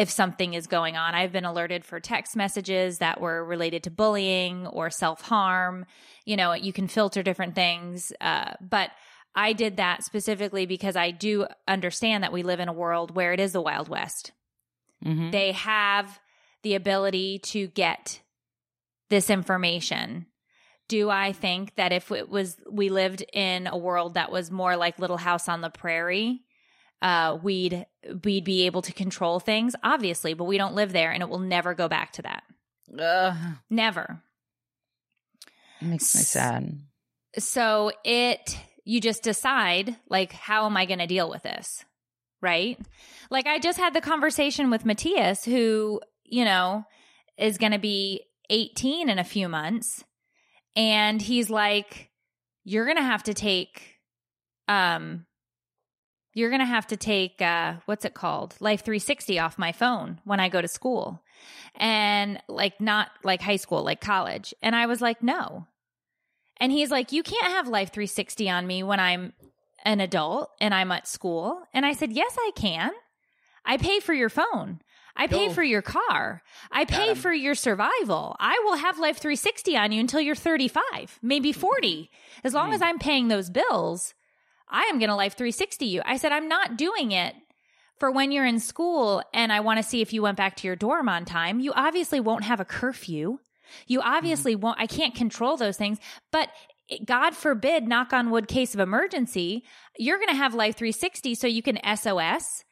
[0.02, 1.14] if something is going on.
[1.14, 5.86] I've been alerted for text messages that were related to bullying or self harm.
[6.26, 8.12] You know, you can filter different things.
[8.20, 8.90] Uh, but
[9.36, 13.32] I did that specifically because I do understand that we live in a world where
[13.32, 14.32] it is the Wild West.
[15.06, 15.30] Mm-hmm.
[15.30, 16.20] They have
[16.64, 18.22] the ability to get
[19.12, 20.26] this information.
[20.88, 24.76] Do I think that if it was, we lived in a world that was more
[24.76, 26.42] like Little House on the Prairie,
[27.02, 27.86] uh, we'd
[28.24, 31.40] we'd be able to control things, obviously, but we don't live there, and it will
[31.40, 32.44] never go back to that.
[33.00, 33.36] Ugh,
[33.70, 34.22] Never.
[35.82, 36.80] it makes me sad.
[37.38, 41.86] So it you just decide like how am I going to deal with this?
[42.42, 42.78] Right?
[43.30, 46.86] Like I just had the conversation with Matthias who, you know,
[47.38, 50.04] is going to be 18 in a few months
[50.76, 52.10] and he's like
[52.64, 54.00] you're going to have to take
[54.68, 55.26] um
[56.34, 58.56] you're going to have to take uh what's it called?
[58.60, 61.22] Life 360 off my phone when I go to school.
[61.76, 64.54] And like not like high school, like college.
[64.62, 65.68] And I was like, "No."
[66.62, 69.34] And he's like, You can't have Life 360 on me when I'm
[69.84, 71.64] an adult and I'm at school.
[71.74, 72.92] And I said, Yes, I can.
[73.66, 74.80] I pay for your phone.
[75.16, 75.54] I pay Go.
[75.54, 76.42] for your car.
[76.72, 77.18] I pay him.
[77.18, 78.38] for your survival.
[78.40, 82.10] I will have Life 360 on you until you're 35, maybe 40.
[82.44, 84.14] As long as I'm paying those bills,
[84.72, 86.02] I am going to Life 360 you.
[86.06, 87.36] I said, I'm not doing it
[88.00, 90.68] for when you're in school and I want to see if you went back to
[90.68, 91.60] your dorm on time.
[91.60, 93.38] You obviously won't have a curfew.
[93.88, 94.10] You mm-hmm.
[94.10, 96.00] obviously won't, I can't control those things,
[96.32, 96.50] but
[97.06, 99.64] God forbid, knock on wood, case of emergency,
[99.98, 102.64] you're going to have Life 360 so you can SOS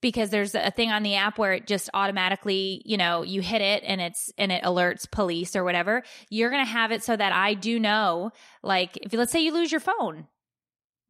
[0.00, 3.60] because there's a thing on the app where it just automatically, you know, you hit
[3.60, 6.02] it and it's, and it alerts police or whatever.
[6.30, 8.30] You're going to have it so that I do know,
[8.62, 10.26] like, if let's say you lose your phone,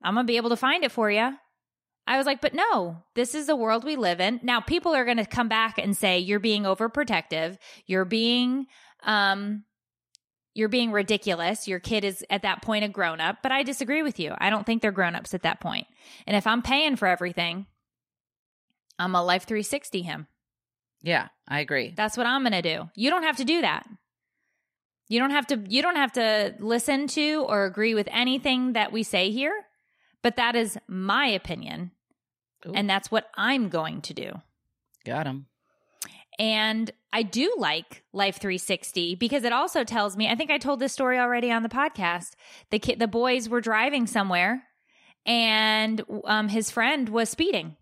[0.03, 1.32] I'm going to be able to find it for you.
[2.07, 4.40] I was like, but no, this is the world we live in.
[4.42, 7.59] Now, people are going to come back and say, you're being overprotective.
[7.86, 8.66] You're being,
[9.03, 9.64] um,
[10.55, 11.68] you're being ridiculous.
[11.68, 14.34] Your kid is at that point a grown up, but I disagree with you.
[14.38, 15.86] I don't think they're grown ups at that point.
[16.26, 17.66] And if I'm paying for everything,
[18.99, 20.26] I'm a life 360 him.
[21.03, 21.92] Yeah, I agree.
[21.94, 22.88] That's what I'm going to do.
[22.94, 23.86] You don't have to do that.
[25.09, 28.92] You don't have to you don't have to listen to or agree with anything that
[28.92, 29.55] we say here,
[30.23, 31.93] but that is my opinion
[32.66, 32.73] Ooh.
[32.75, 34.33] and that's what I'm going to do.
[35.05, 35.47] Got him.
[36.39, 40.79] And I do like Life 360 because it also tells me, I think I told
[40.79, 42.33] this story already on the podcast.
[42.71, 44.62] The kid, the boys were driving somewhere
[45.27, 47.77] and um, his friend was speeding.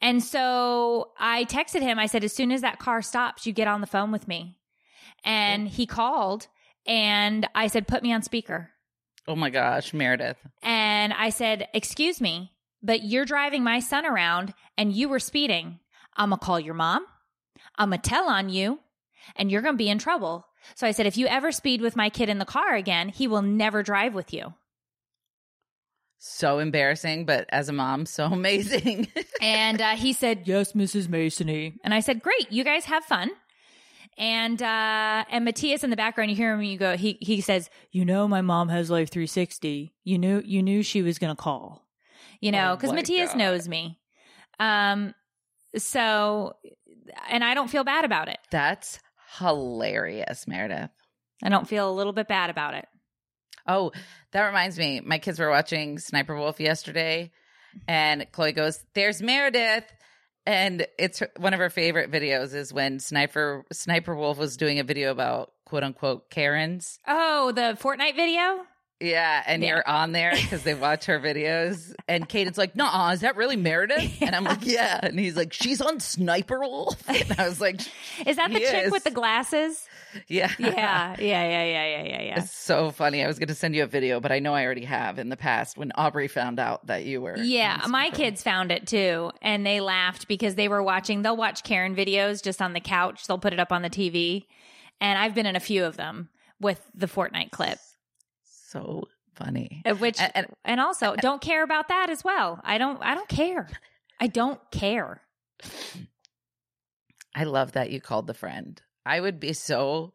[0.00, 1.98] And so I texted him.
[1.98, 4.56] I said, as soon as that car stops, you get on the phone with me.
[5.24, 6.46] And he called
[6.86, 8.70] and I said, put me on speaker.
[9.28, 10.38] Oh my gosh, Meredith.
[10.62, 12.50] And I said, Excuse me,
[12.82, 15.80] but you're driving my son around and you were speeding.
[16.16, 17.04] I'm going to call your mom.
[17.76, 18.80] I'm going to tell on you
[19.36, 20.46] and you're going to be in trouble.
[20.74, 23.28] So I said, If you ever speed with my kid in the car again, he
[23.28, 24.54] will never drive with you.
[26.18, 29.08] So embarrassing, but as a mom, so amazing.
[29.42, 31.08] And uh, he said, Yes, Mrs.
[31.08, 31.74] Masony.
[31.84, 33.30] And I said, Great, you guys have fun.
[34.18, 37.70] And uh and Matthias in the background, you hear him you go, he he says,
[37.92, 39.94] You know my mom has life three sixty.
[40.02, 41.86] You knew you knew she was gonna call.
[42.40, 43.38] You know, Oh because my Matthias God.
[43.38, 44.00] knows me.
[44.58, 45.14] Um
[45.76, 46.54] so
[47.30, 48.38] and I don't feel bad about it.
[48.50, 48.98] That's
[49.38, 50.90] hilarious, Meredith.
[51.42, 52.86] I don't feel a little bit bad about it.
[53.66, 53.92] Oh,
[54.32, 55.00] that reminds me.
[55.00, 57.30] My kids were watching Sniper Wolf yesterday,
[57.86, 59.84] and Chloe goes, "There's Meredith,"
[60.48, 62.54] and it's one of her favorite videos.
[62.54, 66.98] Is when Sniper Sniper Wolf was doing a video about quote unquote Karens.
[67.06, 68.64] Oh, the Fortnite video?
[69.00, 69.68] Yeah, and Yeah.
[69.68, 71.94] you're on there because they watch her videos.
[72.08, 75.52] And Caden's like, "Nah, is that really Meredith?" And I'm like, "Yeah," and he's like,
[75.52, 77.80] "She's on Sniper Wolf," and I was like,
[78.26, 78.90] Is that the chick is.
[78.90, 79.86] with the glasses?
[80.26, 82.38] "Yeah, Yeah, yeah, yeah, yeah, yeah, yeah, yeah.
[82.40, 83.22] It's so funny.
[83.22, 85.28] I was going to send you a video, but I know I already have in
[85.28, 87.36] the past when Aubrey found out that you were.
[87.38, 91.22] Yeah, my kids found it too, and they laughed because they were watching.
[91.22, 93.26] They'll watch Karen videos just on the couch.
[93.26, 94.46] They'll put it up on the TV,
[95.00, 96.28] and I've been in a few of them
[96.60, 97.78] with the Fortnite clip,
[98.44, 99.82] So funny.
[99.86, 102.60] uh, which And- and- and also don't care about that as well.
[102.64, 102.98] I don't.
[103.02, 103.68] I don't care.
[104.20, 105.22] I don't care.
[107.34, 108.82] I love that you called the friend.
[109.08, 110.12] I would be so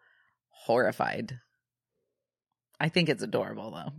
[0.49, 1.39] horrified.
[2.79, 3.91] I think it's adorable though.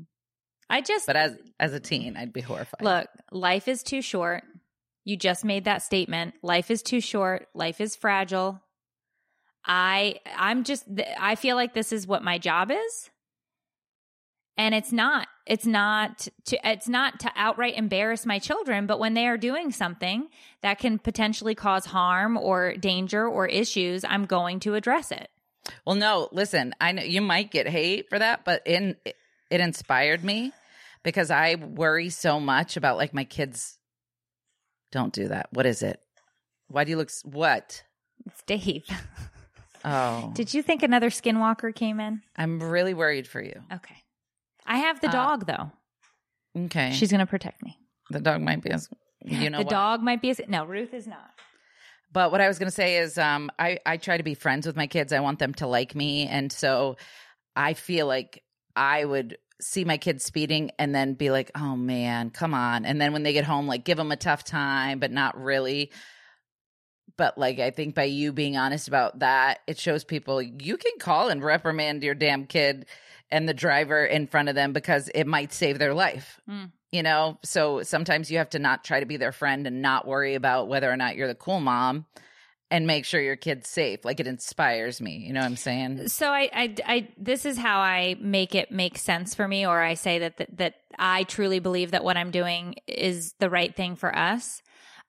[0.71, 2.83] I just But as as a teen, I'd be horrified.
[2.83, 3.09] look.
[3.33, 4.45] Life is too short.
[5.05, 6.35] You just made that statement.
[6.43, 7.49] Life is too short.
[7.55, 8.63] Life is fragile.
[9.67, 10.85] I I'm just
[11.19, 13.11] I feel like this is what my job is.
[14.57, 19.15] And it's not it's not to it's not to outright embarrass my children, but when
[19.15, 20.29] they are doing something
[20.63, 25.29] that can potentially cause harm or danger or issues, I'm going to address it.
[25.85, 30.25] Well, no, listen, I know you might get hate for that, but in it inspired
[30.25, 30.53] me
[31.03, 33.79] because I worry so much about like my kids.
[34.93, 35.49] Don't do that.
[35.53, 36.01] What is it?
[36.69, 37.11] Why do you look?
[37.25, 37.83] What?
[38.27, 38.85] It's Dave.
[39.87, 42.23] Oh, Did you think another skinwalker came in?
[42.37, 43.61] I'm really worried for you.
[43.71, 43.97] Okay.
[44.67, 45.73] I have the Uh, dog though.
[46.67, 47.79] Okay, She's going to protect me.
[48.11, 48.89] the dog might be a s-
[49.25, 49.71] You know the what?
[49.71, 50.31] dog might be.
[50.31, 51.31] as no, Ruth is not.
[52.13, 54.67] But what I was going to say is, um, I I try to be friends
[54.67, 55.13] with my kids.
[55.13, 56.97] I want them to like me, and so
[57.57, 58.43] I feel like
[58.77, 63.01] I would see my kids speeding and then be like, "Oh man, come on!" And
[63.01, 65.91] then when they get home, like give them a tough time, but not really.
[67.17, 70.93] But like, I think by you being honest about that, it shows people you can
[71.01, 72.87] call and reprimand your damn kid
[73.31, 76.41] and the driver in front of them because it might save their life.
[76.49, 76.71] Mm.
[76.93, 80.07] You know, so sometimes you have to not try to be their friend and not
[80.07, 82.07] worry about whether or not you're the cool mom
[82.71, 84.05] and make sure your kid's safe.
[84.05, 85.19] Like it inspires me.
[85.19, 86.09] You know what I'm saying?
[86.09, 89.81] So I, I, I, this is how I make it make sense for me, or
[89.81, 93.75] I say that, that that I truly believe that what I'm doing is the right
[93.75, 94.63] thing for us.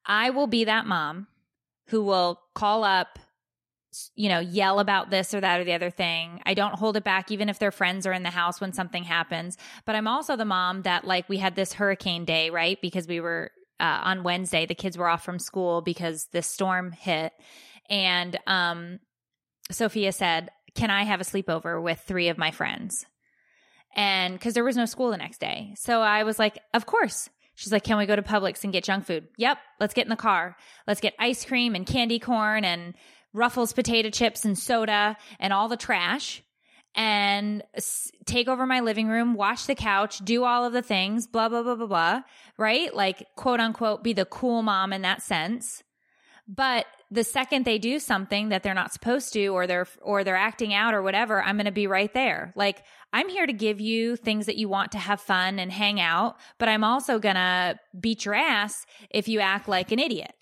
[0.06, 1.28] I will be that mom
[1.88, 3.20] who will call up,
[4.16, 6.42] you know, yell about this or that or the other thing.
[6.46, 9.04] I don't hold it back, even if their friends are in the house when something
[9.04, 9.58] happens.
[9.86, 12.80] But I'm also the mom that, like, we had this hurricane day, right?
[12.82, 16.92] Because we were uh, on Wednesday, the kids were off from school because this storm
[16.92, 17.34] hit.
[17.90, 19.00] And um,
[19.72, 23.06] Sophia said, Can I have a sleepover with three of my friends?
[23.96, 25.74] And because there was no school the next day.
[25.78, 27.30] So I was like, Of course.
[27.56, 29.28] She's like, Can we go to Publix and get junk food?
[29.38, 29.58] Yep.
[29.80, 30.56] Let's get in the car.
[30.88, 32.96] Let's get ice cream and candy corn and
[33.36, 36.42] Ruffles potato chips and soda and all the trash
[36.96, 37.62] and
[38.26, 41.62] take over my living room, wash the couch, do all of the things, blah, blah,
[41.62, 42.22] blah, blah, blah.
[42.58, 42.96] Right?
[42.96, 45.84] Like, quote unquote, be the cool mom in that sense.
[46.48, 50.36] But the second they do something that they're not supposed to or they're or they're
[50.36, 52.54] acting out or whatever, I'm going to be right there.
[52.56, 56.00] Like I'm here to give you things that you want to have fun and hang
[56.00, 60.34] out, but I'm also going to beat your ass if you act like an idiot.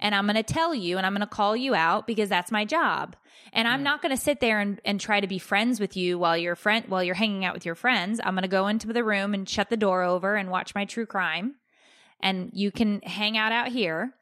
[0.00, 2.50] And I'm going to tell you and I'm going to call you out because that's
[2.50, 3.16] my job.
[3.52, 6.18] And I'm not going to sit there and, and try to be friends with you
[6.18, 8.20] while you're friend while you're hanging out with your friends.
[8.22, 10.84] I'm going to go into the room and shut the door over and watch my
[10.84, 11.56] true crime.
[12.20, 14.14] And you can hang out out here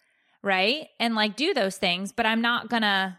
[0.42, 0.88] right?
[0.98, 3.18] And like do those things, but I'm not gonna,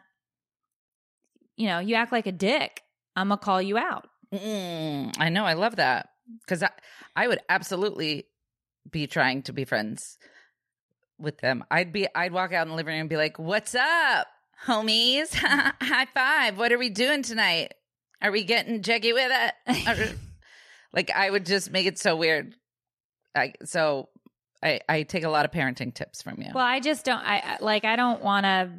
[1.56, 2.82] you know, you act like a dick.
[3.16, 4.08] I'm gonna call you out.
[4.34, 5.46] Mm, I know.
[5.46, 6.10] I love that
[6.42, 6.70] because I,
[7.16, 8.26] I would absolutely
[8.90, 10.18] be trying to be friends
[11.20, 11.64] with them.
[11.70, 14.28] I'd be, I'd walk out in the living room and be like, "What's up,
[14.66, 15.34] homies?
[15.34, 16.58] High five!
[16.58, 17.74] What are we doing tonight?
[18.22, 19.32] Are we getting jiggy with
[19.68, 20.16] it?"
[20.94, 22.56] Like I would just make it so weird.
[23.36, 24.10] I so
[24.64, 26.52] I I take a lot of parenting tips from you.
[26.54, 27.22] Well, I just don't.
[27.22, 27.86] I like.
[27.86, 28.72] I don't want to.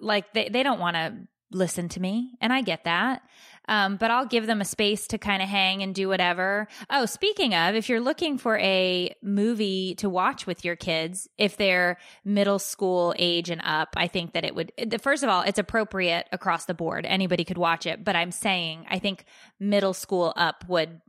[0.00, 3.22] Like they they don't want to listen to me, and I get that.
[3.68, 6.66] Um, but I'll give them a space to kind of hang and do whatever.
[6.90, 11.56] Oh, speaking of, if you're looking for a movie to watch with your kids, if
[11.56, 15.42] they're middle school age and up, I think that it would, the- first of all,
[15.42, 17.06] it's appropriate across the board.
[17.06, 18.02] Anybody could watch it.
[18.04, 19.24] But I'm saying, I think
[19.60, 21.00] middle school up would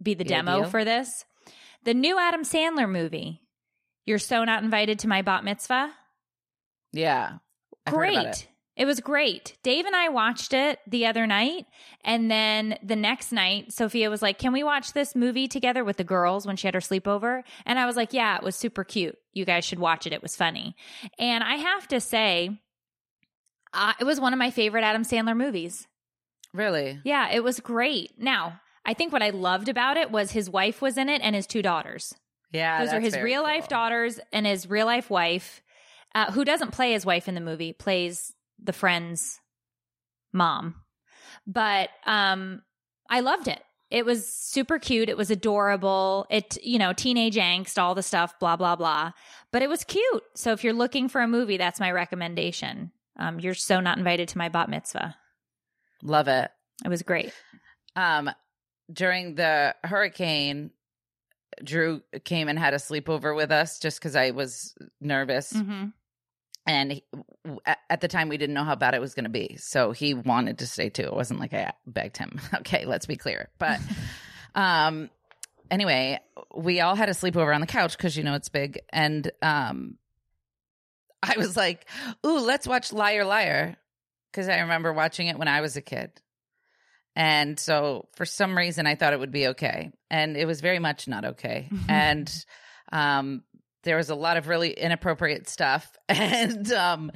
[0.00, 0.70] be the Be demo ideal.
[0.70, 1.24] for this.
[1.84, 3.40] The new Adam Sandler movie,
[4.06, 5.90] You're So Not Invited to My Bat Mitzvah.
[6.92, 7.38] yeah,
[7.84, 8.46] I've Great.
[8.76, 8.84] It.
[8.84, 9.56] Was great.
[9.62, 11.66] Dave and I watched it the other night.
[12.04, 15.96] And then the next night, Sophia was like, Can we watch this movie together with
[15.96, 17.42] the girls when she had her sleepover?
[17.66, 19.16] And I was like, Yeah, it was super cute.
[19.32, 20.12] You guys should watch it.
[20.12, 20.74] It was funny.
[21.18, 22.60] And I have to say,
[23.74, 25.86] uh, it was one of my favorite Adam Sandler movies.
[26.52, 27.00] Really?
[27.04, 28.12] Yeah, it was great.
[28.18, 31.34] Now, I think what I loved about it was his wife was in it and
[31.34, 32.12] his two daughters.
[32.52, 33.68] Yeah, Those are his real life cool.
[33.78, 35.62] daughters and his real life wife,
[36.14, 39.40] uh, who doesn't play his wife in the movie, plays the friend's
[40.32, 40.76] mom.
[41.46, 42.62] But um,
[43.08, 43.60] I loved it.
[43.90, 45.10] It was super cute.
[45.10, 46.26] It was adorable.
[46.30, 49.12] It, you know, teenage angst, all the stuff, blah, blah, blah.
[49.50, 50.22] But it was cute.
[50.34, 52.90] So if you're looking for a movie, that's my recommendation.
[53.18, 55.14] Um, you're so not invited to my bat mitzvah.
[56.02, 56.50] Love it.
[56.84, 57.32] It was great.
[57.94, 58.30] Um,
[58.90, 60.70] during the hurricane,
[61.62, 65.88] Drew came and had a sleepover with us just because I was nervous, Mm-hmm.
[66.66, 67.04] And he,
[67.66, 70.14] at- the time we didn't know how bad it was going to be, so he
[70.14, 71.02] wanted to stay too.
[71.02, 72.40] It wasn't like I begged him.
[72.54, 73.48] Okay, let's be clear.
[73.58, 73.80] But,
[74.54, 75.10] um,
[75.70, 76.20] anyway,
[76.54, 79.96] we all had a sleepover on the couch because you know it's big, and um,
[81.22, 81.88] I was like,
[82.26, 83.76] "Ooh, let's watch Liar Liar,"
[84.30, 86.12] because I remember watching it when I was a kid.
[87.14, 89.92] And so for some reason I thought it would be okay.
[90.10, 91.68] And it was very much not okay.
[91.88, 92.32] and
[92.90, 93.42] um
[93.84, 97.10] there was a lot of really inappropriate stuff and um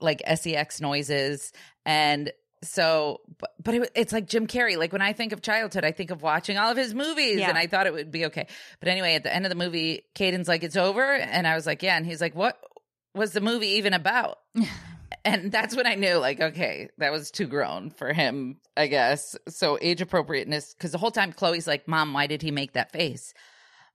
[0.00, 1.52] like sex noises
[1.86, 2.32] and
[2.64, 5.92] so but, but it, it's like Jim Carrey like when I think of childhood I
[5.92, 7.48] think of watching all of his movies Yeah.
[7.48, 8.46] and I thought it would be okay.
[8.80, 11.66] But anyway at the end of the movie Caden's like it's over and I was
[11.66, 12.58] like yeah and he's like what
[13.14, 14.38] was the movie even about?
[15.24, 19.36] and that's when I knew, like, okay, that was too grown for him, I guess.
[19.48, 22.92] So age appropriateness, because the whole time Chloe's like, "Mom, why did he make that
[22.92, 23.34] face?"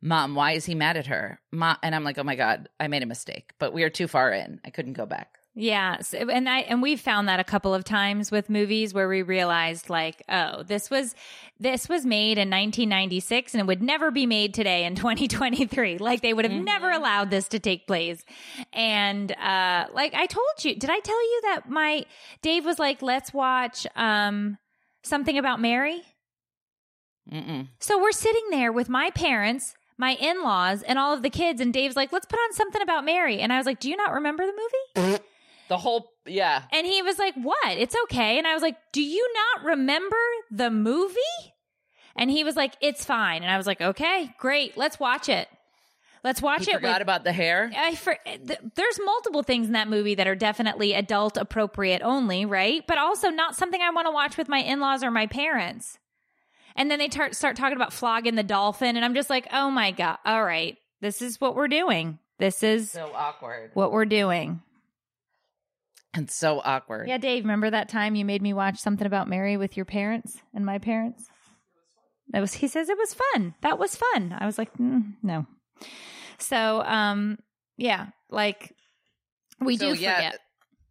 [0.02, 1.40] Mom, why is he mad at her?
[1.52, 4.08] Mom, and I'm like, oh my God, I made a mistake, but we are too
[4.08, 4.60] far in.
[4.64, 5.38] I couldn't go back.
[5.60, 9.10] Yeah, so, and I and we've found that a couple of times with movies where
[9.10, 11.16] we realized like, oh, this was
[11.60, 15.98] this was made in 1996 and it would never be made today in 2023.
[15.98, 18.24] Like they would have never allowed this to take place.
[18.72, 22.06] And uh like I told you, did I tell you that my
[22.44, 24.60] Dave was like, "Let's watch um
[25.02, 26.04] something about Mary?"
[27.34, 27.68] Mm-mm.
[27.80, 31.74] So we're sitting there with my parents, my in-laws, and all of the kids and
[31.74, 34.14] Dave's like, "Let's put on something about Mary." And I was like, "Do you not
[34.14, 34.54] remember the
[34.98, 35.20] movie?"
[35.70, 36.64] The whole, yeah.
[36.72, 37.78] And he was like, What?
[37.78, 38.38] It's okay.
[38.38, 40.16] And I was like, Do you not remember
[40.50, 41.18] the movie?
[42.16, 43.44] And he was like, It's fine.
[43.44, 44.78] And I was like, Okay, great.
[44.78, 45.50] Let's watch it.
[46.24, 46.76] Let's watch He it.
[46.76, 47.70] forgot with- about the hair.
[47.76, 52.46] I for, th- there's multiple things in that movie that are definitely adult appropriate only,
[52.46, 52.86] right?
[52.88, 56.00] But also not something I want to watch with my in laws or my parents.
[56.78, 59.70] And then they tar- start talking about flogging the dolphin, and I'm just like, oh
[59.72, 60.18] my god!
[60.26, 62.20] All right, this is what we're doing.
[62.40, 63.72] This is So awkward.
[63.74, 64.62] what we're doing.
[66.14, 67.08] And so awkward.
[67.10, 70.38] Yeah, Dave, remember that time you made me watch something about Mary with your parents
[70.54, 71.28] and my parents?
[72.30, 73.56] That was he says it was fun.
[73.62, 74.36] That was fun.
[74.38, 75.46] I was like, mm, no.
[76.40, 77.38] So, um
[77.78, 78.74] yeah, like
[79.60, 80.40] we So, do yeah, forget.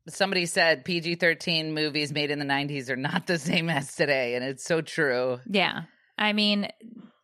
[0.09, 4.35] Somebody said PG 13 movies made in the 90s are not the same as today.
[4.35, 5.41] And it's so true.
[5.47, 5.83] Yeah.
[6.19, 6.69] I mean,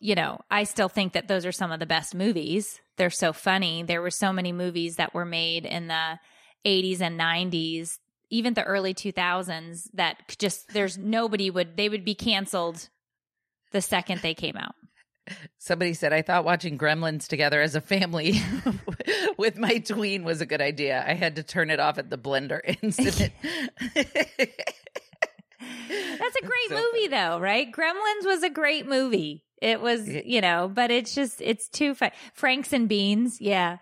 [0.00, 2.80] you know, I still think that those are some of the best movies.
[2.96, 3.82] They're so funny.
[3.82, 6.18] There were so many movies that were made in the
[6.66, 7.98] 80s and 90s,
[8.30, 12.88] even the early 2000s that just there's nobody would they would be canceled
[13.72, 14.74] the second they came out.
[15.58, 18.40] Somebody said, I thought watching Gremlins together as a family
[19.38, 21.04] with my tween was a good idea.
[21.06, 23.32] I had to turn it off at the blender incident.
[23.92, 24.06] That's
[26.36, 27.70] a great so movie though, right?
[27.70, 29.44] Gremlins was a great movie.
[29.60, 32.10] It was, you know, but it's just it's too fun.
[32.34, 33.78] Franks and Beans, yeah.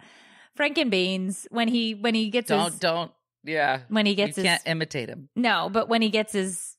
[0.55, 3.13] Frank and Beans when he when he gets don't, his don't.
[3.45, 3.81] Yeah.
[3.89, 5.31] when he You gets his can't imitate him.
[5.35, 6.77] No, but when he gets his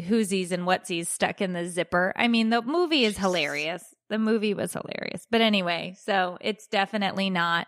[0.00, 3.82] whoosies and whatsies stuck in the zipper, I mean, the movie is hilarious.
[4.10, 5.26] The movie was hilarious.
[5.30, 7.66] But anyway, so it's definitely not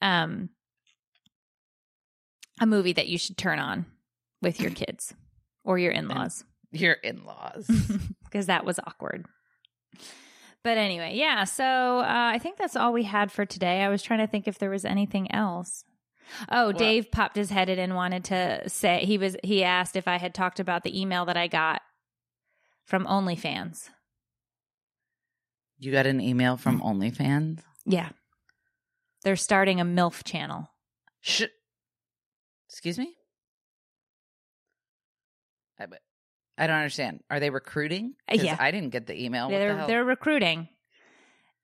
[0.00, 0.50] um
[2.60, 3.86] a movie that you should turn on
[4.42, 5.14] with your kids
[5.64, 7.70] or your in-laws Your in laws.
[8.24, 9.26] because that was awkward.
[10.62, 11.44] But anyway, yeah.
[11.44, 13.82] So uh, I think that's all we had for today.
[13.82, 15.84] I was trying to think if there was anything else.
[16.50, 19.36] Oh, Dave popped his head in and wanted to say he was.
[19.44, 21.82] He asked if I had talked about the email that I got
[22.84, 23.90] from OnlyFans.
[25.78, 27.60] You got an email from OnlyFans?
[27.84, 28.08] Yeah,
[29.22, 30.70] they're starting a MILF channel.
[31.20, 31.44] Sh-
[32.68, 33.14] Excuse me?
[35.78, 35.84] I,
[36.58, 37.20] I don't understand.
[37.30, 38.14] Are they recruiting?
[38.30, 38.56] Yeah.
[38.58, 39.46] I didn't get the email.
[39.46, 39.86] What the they're hell?
[39.86, 40.68] they're recruiting,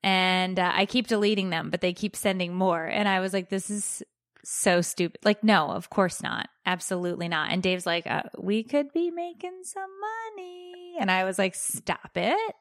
[0.03, 2.85] and uh, I keep deleting them, but they keep sending more.
[2.85, 4.03] And I was like, this is
[4.45, 5.21] so stupid.
[5.25, 7.51] Like, no, of course not, absolutely not.
[7.53, 9.91] And Dave's like, uh, we could be making some
[10.37, 12.55] money, and I was like, stop it.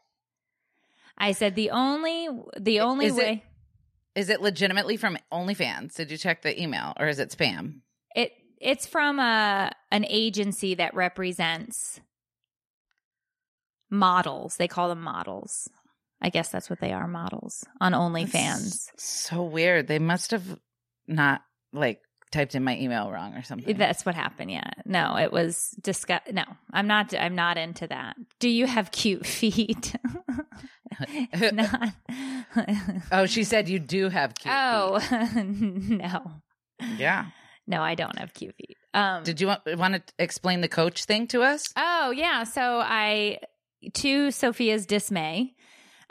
[1.18, 2.28] I said the only
[2.60, 3.44] the only Is it- way
[4.16, 5.96] Is it legitimately from OnlyFans?
[5.96, 7.82] Did you check the email or is it spam?
[8.16, 12.00] it it's from a an agency that represents
[13.90, 14.58] models.
[14.58, 15.70] They call them models.
[16.22, 18.86] I guess that's what they are, models on OnlyFans.
[18.92, 19.88] That's So weird.
[19.88, 20.60] They must have
[21.08, 21.42] not
[21.74, 22.00] like
[22.32, 23.76] typed in my email wrong or something.
[23.76, 24.52] That's what happened.
[24.52, 24.70] Yeah.
[24.86, 26.22] No, it was discuss.
[26.32, 27.14] No, I'm not.
[27.16, 28.16] I'm not into that.
[28.40, 29.96] Do you have cute feet?
[31.54, 31.94] not.
[33.12, 35.00] oh, she said you do have cute oh
[35.46, 36.42] no.
[36.98, 37.28] Yeah.
[37.68, 38.78] no, I don't have cute feet.
[38.94, 39.24] Um.
[39.24, 41.66] Did you want, want to explain the coach thing to us?
[41.78, 42.44] Oh, yeah.
[42.44, 43.40] So I,
[43.94, 45.56] to Sophia's dismay,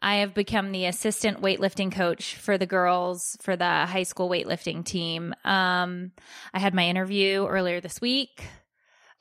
[0.01, 4.85] I have become the assistant weightlifting coach for the girls for the high school weightlifting
[4.85, 5.35] team.
[5.45, 6.13] Um,
[6.55, 8.43] I had my interview earlier this week.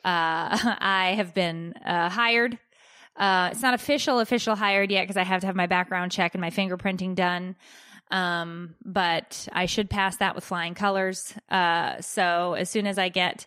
[0.05, 2.57] Uh, I have been uh, hired.
[3.20, 6.34] Uh, it's not official, official hired yet because I have to have my background check
[6.34, 7.55] and my fingerprinting done.
[8.11, 11.34] Um, but I should pass that with flying colors.
[11.49, 13.45] Uh, so as soon as I get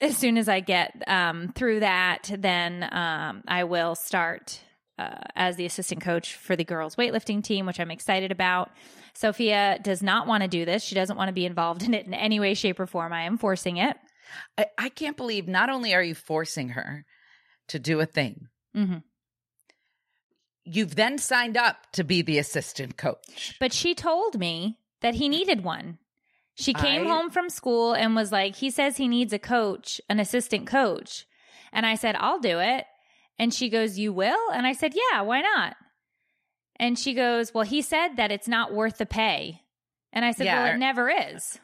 [0.00, 4.60] as soon as I get um, through that, then um, I will start
[4.98, 8.72] uh, as the assistant coach for the girls' weightlifting team, which I'm excited about.
[9.14, 10.82] Sophia does not want to do this.
[10.82, 13.12] She doesn't want to be involved in it in any way, shape, or form.
[13.12, 13.96] I am forcing it.
[14.58, 17.04] I, I can't believe not only are you forcing her
[17.68, 18.98] to do a thing, hmm
[20.64, 23.56] you've then signed up to be the assistant coach.
[23.58, 25.98] But she told me that he needed one.
[26.54, 30.00] She came I- home from school and was like, he says he needs a coach,
[30.08, 31.26] an assistant coach.
[31.72, 32.84] And I said, I'll do it.
[33.38, 34.50] And she goes, You will?
[34.52, 35.74] And I said, Yeah, why not?
[36.76, 39.62] And she goes, Well, he said that it's not worth the pay.
[40.12, 41.58] And I said, Yeah, Well, it never is.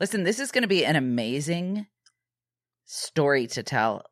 [0.00, 1.86] Listen, this is going to be an amazing
[2.84, 4.02] story to tell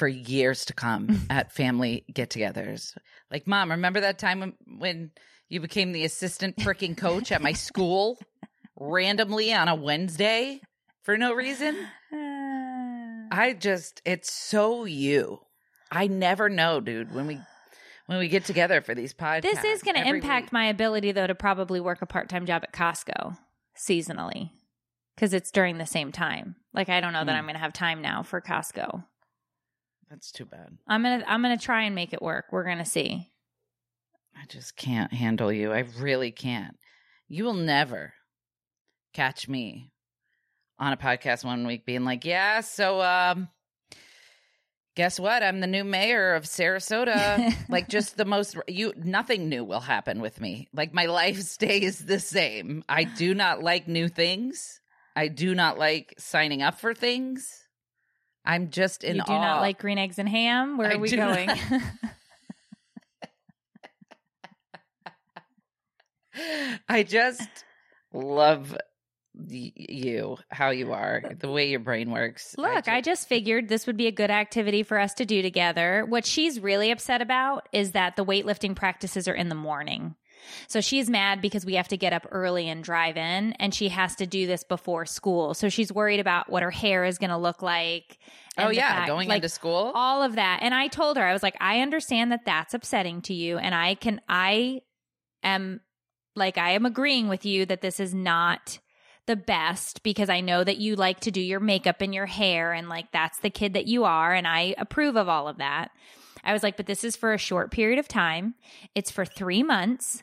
[0.00, 2.96] for years to come at family get-togethers.
[3.30, 5.10] Like, mom, remember that time when, when
[5.50, 8.18] you became the assistant freaking coach at my school
[8.78, 10.62] randomly on a Wednesday
[11.02, 11.76] for no reason?
[13.30, 15.40] I just it's so you.
[15.92, 17.38] I never know, dude, when we
[18.06, 19.42] when we get together for these podcasts.
[19.42, 20.52] This is going to impact week.
[20.52, 23.36] my ability, though, to probably work a part time job at Costco
[23.76, 24.50] seasonally
[25.14, 26.56] because it's during the same time.
[26.72, 27.38] Like, I don't know that Mm.
[27.38, 29.04] I'm going to have time now for Costco.
[30.10, 30.76] That's too bad.
[30.88, 32.46] I'm gonna I'm gonna try and make it work.
[32.50, 33.30] We're gonna see.
[34.36, 35.72] I just can't handle you.
[35.72, 36.76] I really can't.
[37.28, 38.12] You will never
[39.14, 39.92] catch me
[40.78, 43.48] on a podcast one week being like, "Yeah, so um
[44.96, 45.44] guess what?
[45.44, 50.20] I'm the new mayor of Sarasota." like just the most you nothing new will happen
[50.20, 50.66] with me.
[50.74, 52.82] Like my life stays the same.
[52.88, 54.80] I do not like new things.
[55.14, 57.48] I do not like signing up for things.
[58.50, 59.40] I'm just in you do awe.
[59.40, 60.76] not like green eggs and ham.
[60.76, 61.46] Where I are we going?
[61.46, 61.58] not.
[66.88, 67.48] I just
[68.12, 68.76] love
[69.46, 72.56] you, how you are, the way your brain works.
[72.58, 76.04] Look, I just figured this would be a good activity for us to do together.
[76.08, 80.16] What she's really upset about is that the weightlifting practices are in the morning.
[80.66, 83.88] So she's mad because we have to get up early and drive in, and she
[83.88, 85.54] has to do this before school.
[85.54, 88.18] So she's worried about what her hair is going to look like.
[88.58, 89.92] oh yeah, fact- going like, into school.
[89.94, 90.60] all of that.
[90.62, 93.58] And I told her, I was like, I understand that that's upsetting to you.
[93.58, 94.82] And I can, I
[95.42, 95.80] am
[96.36, 98.78] like, I am agreeing with you that this is not
[99.26, 102.72] the best because I know that you like to do your makeup and your hair.
[102.72, 104.34] And like, that's the kid that you are.
[104.34, 105.90] And I approve of all of that.
[106.42, 108.54] I was like, but this is for a short period of time.
[108.94, 110.22] It's for three months.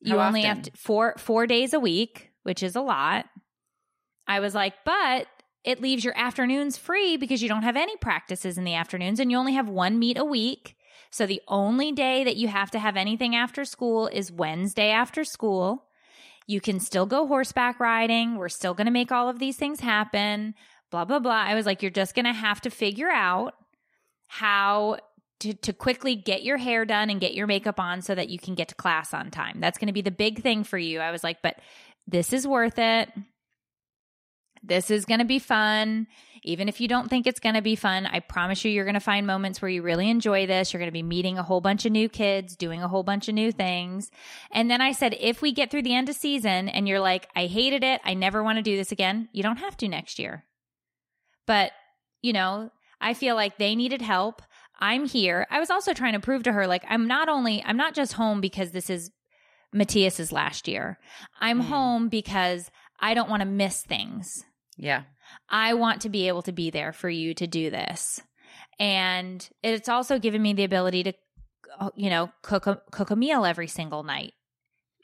[0.00, 3.26] You How only have to, four four days a week, which is a lot.
[4.26, 5.26] I was like, but
[5.64, 9.30] it leaves your afternoons free because you don't have any practices in the afternoons and
[9.30, 10.76] you only have one meet a week.
[11.10, 15.24] So the only day that you have to have anything after school is Wednesday after
[15.24, 15.84] school.
[16.46, 18.36] You can still go horseback riding.
[18.36, 20.54] We're still going to make all of these things happen.
[20.90, 21.32] Blah, blah, blah.
[21.32, 23.54] I was like, you're just going to have to figure out
[24.28, 24.98] how
[25.40, 28.38] to, to quickly get your hair done and get your makeup on so that you
[28.38, 29.60] can get to class on time.
[29.60, 31.00] That's going to be the big thing for you.
[31.00, 31.56] I was like, but
[32.06, 33.10] this is worth it.
[34.62, 36.06] This is going to be fun.
[36.42, 38.94] Even if you don't think it's going to be fun, I promise you, you're going
[38.94, 40.72] to find moments where you really enjoy this.
[40.72, 43.28] You're going to be meeting a whole bunch of new kids, doing a whole bunch
[43.28, 44.10] of new things.
[44.50, 47.28] And then I said, if we get through the end of season and you're like,
[47.36, 50.18] I hated it, I never want to do this again, you don't have to next
[50.18, 50.44] year.
[51.46, 51.72] But,
[52.22, 52.70] you know,
[53.00, 54.42] I feel like they needed help.
[54.80, 55.46] I'm here.
[55.50, 58.14] I was also trying to prove to her, like, I'm not only, I'm not just
[58.14, 59.10] home because this is
[59.72, 60.98] Matthias's last year.
[61.40, 61.66] I'm Mm.
[61.66, 64.44] home because I don't want to miss things.
[64.76, 65.02] yeah.
[65.48, 68.20] I want to be able to be there for you to do this.
[68.80, 71.12] And it's also given me the ability to,
[71.78, 74.32] uh, you know, cook a, cook a meal every single night,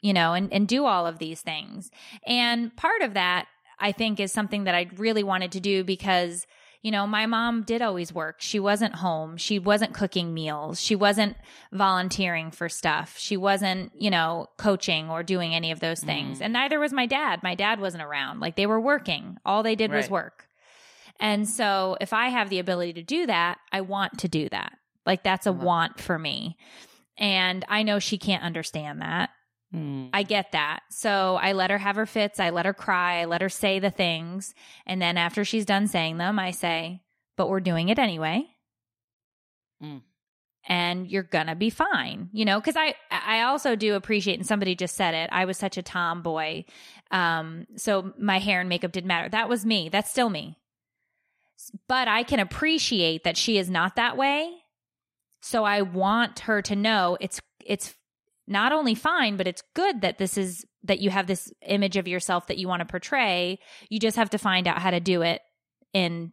[0.01, 1.89] you know, and, and do all of these things.
[2.25, 3.45] And part of that,
[3.79, 6.45] I think, is something that I really wanted to do because,
[6.81, 8.35] you know, my mom did always work.
[8.39, 9.37] She wasn't home.
[9.37, 10.79] She wasn't cooking meals.
[10.79, 11.35] She wasn't
[11.71, 13.15] volunteering for stuff.
[13.17, 16.39] She wasn't, you know, coaching or doing any of those things.
[16.39, 16.43] Mm.
[16.43, 17.43] And neither was my dad.
[17.43, 18.39] My dad wasn't around.
[18.39, 19.37] Like they were working.
[19.45, 20.47] All they did was work.
[21.19, 24.77] And so if I have the ability to do that, I want to do that.
[25.05, 25.65] Like that's a Uh-huh.
[25.65, 26.57] want for me.
[27.17, 29.31] And I know she can't understand that.
[29.73, 30.09] Mm.
[30.13, 30.81] I get that.
[30.89, 32.39] So I let her have her fits.
[32.39, 33.21] I let her cry.
[33.21, 34.53] I let her say the things.
[34.85, 37.01] And then after she's done saying them, I say,
[37.35, 38.45] but we're doing it anyway.
[39.83, 40.01] Mm.
[40.69, 42.59] And you're gonna be fine, you know.
[42.59, 45.29] Because I, I also do appreciate, and somebody just said it.
[45.31, 46.65] I was such a tomboy,
[47.09, 49.29] um, so my hair and makeup didn't matter.
[49.29, 49.87] That was me.
[49.87, 50.57] That's still me.
[51.87, 54.51] But I can appreciate that she is not that way.
[55.41, 57.95] So I want her to know it's it's
[58.47, 62.07] not only fine, but it's good that this is that you have this image of
[62.07, 63.59] yourself that you want to portray.
[63.89, 65.41] You just have to find out how to do it
[65.93, 66.31] in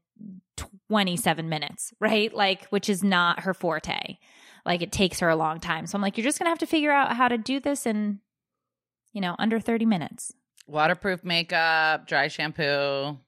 [0.88, 2.32] 27 minutes, right?
[2.32, 4.18] Like, which is not her forte.
[4.64, 5.86] Like, it takes her a long time.
[5.86, 7.84] So I'm like, you're just going to have to figure out how to do this
[7.84, 8.20] in,
[9.12, 10.32] you know, under 30 minutes.
[10.66, 13.18] Waterproof makeup, dry shampoo.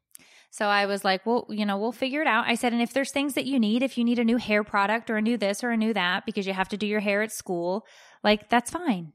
[0.50, 2.46] So I was like, well, you know, we'll figure it out.
[2.46, 4.64] I said, and if there's things that you need, if you need a new hair
[4.64, 7.00] product or a new this or a new that because you have to do your
[7.00, 7.84] hair at school,
[8.22, 9.12] like that's fine.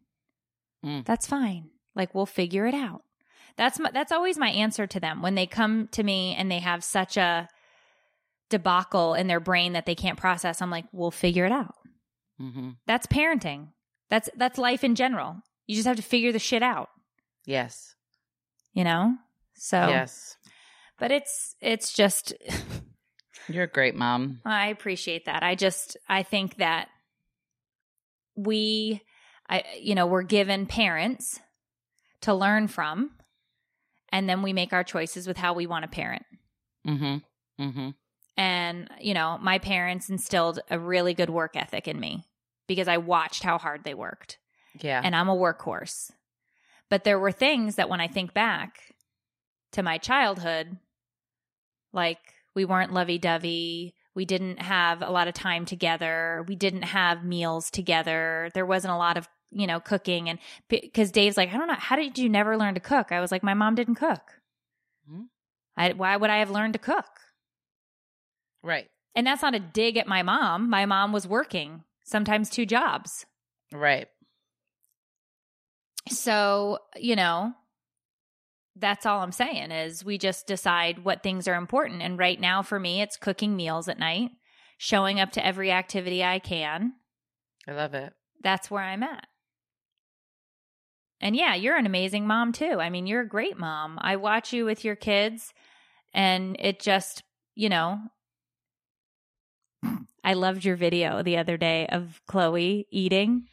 [0.85, 1.05] Mm.
[1.05, 1.69] That's fine.
[1.95, 3.03] Like we'll figure it out.
[3.57, 6.59] That's my, that's always my answer to them when they come to me and they
[6.59, 7.47] have such a
[8.49, 10.61] debacle in their brain that they can't process.
[10.61, 11.75] I'm like, we'll figure it out.
[12.39, 13.67] hmm That's parenting.
[14.09, 15.37] That's that's life in general.
[15.67, 16.89] You just have to figure the shit out,
[17.45, 17.95] Yes.
[18.73, 19.15] you know?
[19.55, 20.35] So Yes.
[20.99, 22.33] but it's it's just
[23.47, 24.41] You're a great mom.
[24.45, 25.43] I appreciate that.
[25.43, 26.87] I just I think that
[28.43, 29.01] we
[29.49, 31.39] I you know, we're given parents
[32.21, 33.11] to learn from
[34.11, 36.25] and then we make our choices with how we want to parent.
[36.87, 37.63] Mm-hmm.
[37.63, 37.89] Mm-hmm.
[38.37, 42.25] And, you know, my parents instilled a really good work ethic in me
[42.67, 44.37] because I watched how hard they worked.
[44.79, 45.01] Yeah.
[45.03, 46.11] And I'm a workhorse.
[46.89, 48.79] But there were things that when I think back
[49.73, 50.77] to my childhood,
[51.93, 52.19] like
[52.55, 53.95] we weren't lovey dovey.
[54.15, 56.43] We didn't have a lot of time together.
[56.47, 58.49] We didn't have meals together.
[58.53, 60.29] There wasn't a lot of, you know, cooking.
[60.29, 63.11] And because Dave's like, I don't know, how did you never learn to cook?
[63.11, 64.21] I was like, my mom didn't cook.
[65.09, 65.27] Mhm.
[65.77, 67.05] I, why would I have learned to cook?
[68.63, 68.87] right.
[69.13, 70.69] And that's not a dig at my mom.
[70.69, 73.25] My mom was working, sometimes two jobs.
[73.73, 74.07] Right.
[76.09, 77.53] So, you know,
[78.81, 82.01] that's all I'm saying is we just decide what things are important.
[82.01, 84.31] And right now for me, it's cooking meals at night,
[84.77, 86.93] showing up to every activity I can.
[87.67, 88.13] I love it.
[88.43, 89.27] That's where I'm at.
[91.21, 92.79] And yeah, you're an amazing mom too.
[92.79, 93.99] I mean, you're a great mom.
[94.01, 95.53] I watch you with your kids
[96.13, 97.23] and it just,
[97.55, 97.99] you know,
[100.23, 103.47] I loved your video the other day of Chloe eating.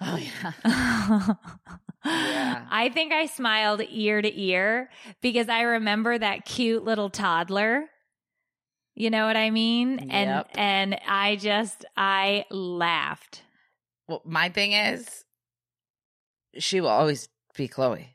[0.00, 1.34] Oh yeah.
[2.04, 2.66] yeah.
[2.70, 4.90] I think I smiled ear to ear
[5.20, 7.86] because I remember that cute little toddler.
[8.94, 9.98] You know what I mean?
[9.98, 10.08] Yep.
[10.10, 13.42] And and I just I laughed.
[14.06, 15.24] Well, my thing is,
[16.58, 18.14] she will always be Chloe.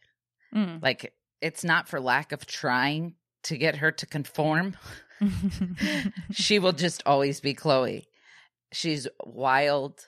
[0.56, 0.82] Mm.
[0.82, 4.78] Like it's not for lack of trying to get her to conform.
[6.32, 8.08] she will just always be Chloe.
[8.72, 10.08] She's wild.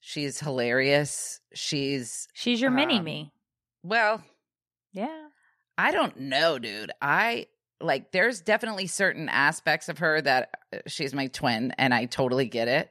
[0.00, 1.40] She's hilarious.
[1.54, 3.32] She's She's your mini Um, me.
[3.82, 4.22] well,
[4.92, 5.28] Yeah.
[5.76, 6.90] I don't know, dude.
[7.00, 7.46] I
[7.80, 12.46] like there's definitely certain aspects of her that uh, she's my twin and I totally
[12.46, 12.90] get it.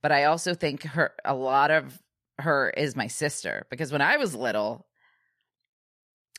[0.00, 2.00] But I also think her a lot of
[2.38, 4.86] her is my sister because when I was little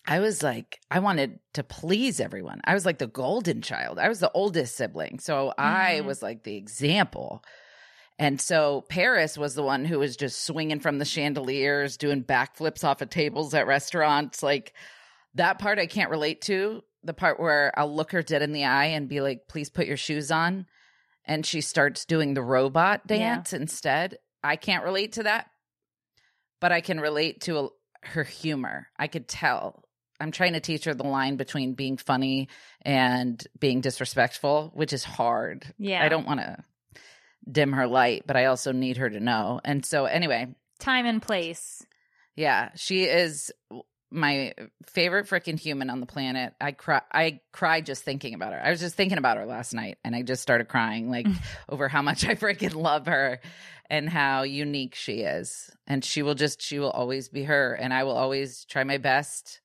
[0.08, 2.60] I was like I wanted to please everyone.
[2.66, 4.00] I was like the golden child.
[4.00, 5.20] I was the oldest sibling.
[5.20, 6.06] So I Mhm.
[6.06, 7.44] was like the example.
[8.20, 12.84] And so Paris was the one who was just swinging from the chandeliers, doing backflips
[12.84, 14.44] off of tables at restaurants.
[14.44, 14.74] Like
[15.36, 16.84] that part I can't relate to.
[17.04, 19.88] The part where I'll look her dead in the eye and be like, please put
[19.88, 20.68] your shoes on.
[21.26, 23.18] And she starts doing the robot Yeah.
[23.18, 24.18] dance instead.
[24.44, 25.48] I can't relate to that,
[26.62, 27.70] but I can relate to a,
[28.04, 28.88] her humor.
[28.98, 29.84] I could tell.
[30.20, 32.48] I'm trying to teach her the line between being funny
[32.82, 35.66] and being disrespectful, which is hard.
[35.78, 36.04] Yeah.
[36.04, 36.64] I don't want to
[37.50, 39.60] dim her light, but I also need her to know.
[39.64, 40.48] And so, anyway,
[40.80, 41.86] Time and place.
[42.36, 43.52] yeah, she is
[44.12, 44.54] my
[44.86, 46.54] favorite freaking human on the planet.
[46.62, 48.62] I cry I cried just thinking about her.
[48.64, 51.26] I was just thinking about her last night and I just started crying like
[51.70, 53.40] over how much I freaking love her
[53.90, 55.72] and how unique she is.
[55.88, 59.00] And she will just she will always be her and I will always try my
[59.00, 59.62] best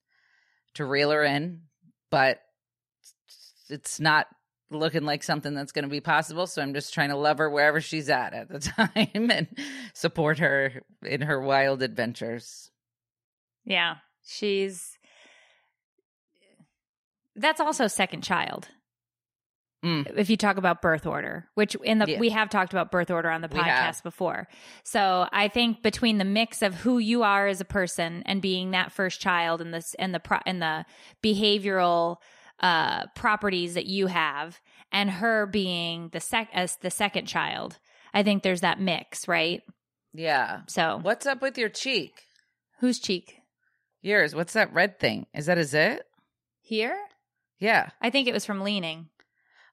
[0.75, 1.63] to reel her in,
[2.11, 2.41] but
[3.69, 4.29] it's not
[4.71, 6.47] looking like something that's going to be possible.
[6.47, 8.59] So I'm just trying to love her wherever she's at at the
[9.05, 9.47] time and
[9.95, 12.71] support her in her wild adventures.
[13.65, 13.97] Yeah.
[14.27, 14.99] She's
[17.37, 18.69] that's also second child.
[19.85, 20.13] Mm.
[20.17, 22.19] If you talk about birth order, which in the Yeah.
[22.19, 24.49] we have talked about birth order on the podcast before.
[24.83, 28.73] So I think between the mix of who you are as a person and being
[28.73, 30.85] that first child and this and the pro, and the
[31.23, 32.17] behavioral
[32.61, 34.59] uh properties that you have
[34.93, 37.79] and her being the sec as the second child,
[38.15, 39.63] I think there's that mix, right?
[40.15, 40.61] Yeah.
[40.69, 42.23] So What's up with your cheek?
[42.81, 43.35] whose cheek?
[44.03, 44.35] Yours.
[44.35, 45.27] What's that red thing?
[45.35, 46.03] Is that a zit?
[46.61, 46.97] Here?
[47.59, 47.91] Yeah.
[48.01, 49.09] I think it was from leaning.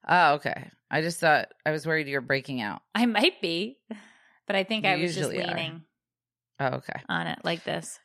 [0.06, 0.70] Oh, okay.
[0.90, 2.82] I just thought I was worried you were breaking out.
[2.94, 3.78] I might be,
[4.46, 5.32] but I think You I was just are.
[5.32, 5.82] leaning
[6.60, 7.00] Oh, okay.
[7.08, 7.98] on it like this.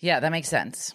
[0.00, 0.92] Yeah, that makes sense.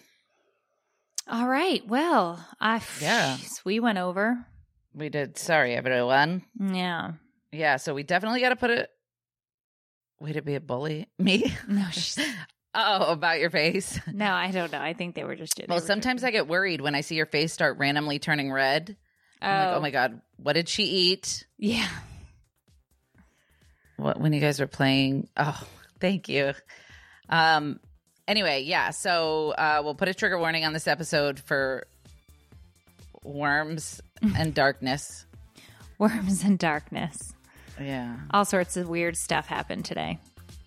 [1.28, 1.86] All right.
[1.86, 3.36] Well, I Yeah.
[3.36, 4.44] jeez, we went over.
[4.94, 5.36] We did.
[5.38, 6.42] Sorry, everyone.
[6.58, 7.12] Yeah.
[7.52, 8.90] Yeah, so we definitely got to put it.
[10.20, 11.06] Way to be a bully.
[11.18, 11.52] Me?
[11.68, 12.18] No, she's,
[12.74, 13.98] oh, about your face.
[14.12, 14.80] no, I don't know.
[14.80, 15.60] I think they were just.
[15.68, 18.96] Well, sometimes I get worried when I see your face start randomly turning red.
[19.40, 21.46] I'm like, oh my God, what did she eat?
[21.58, 21.86] Yeah.
[23.96, 25.60] what when you guys were playing oh
[26.00, 26.52] thank you
[27.28, 27.80] um
[28.28, 31.84] anyway yeah so uh we'll put a trigger warning on this episode for
[33.24, 34.00] worms
[34.36, 35.24] and darkness
[35.98, 37.32] Worms and darkness.
[37.80, 40.20] yeah All sorts of weird stuff happened today.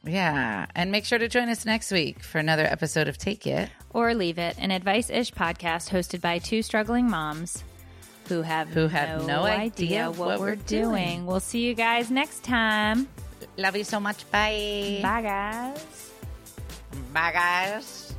[0.04, 0.66] Yeah.
[0.76, 3.70] And make sure to join us next week for another episode of Take It.
[3.92, 7.64] Or Leave It, an advice ish podcast hosted by two struggling moms
[8.28, 11.26] who have, Who have no idea what we're doing.
[11.26, 13.08] We'll see you guys next time.
[13.58, 14.30] Love you so much.
[14.32, 15.00] Bye.
[15.02, 16.11] Bye, guys.
[17.14, 18.14] Bye, guys.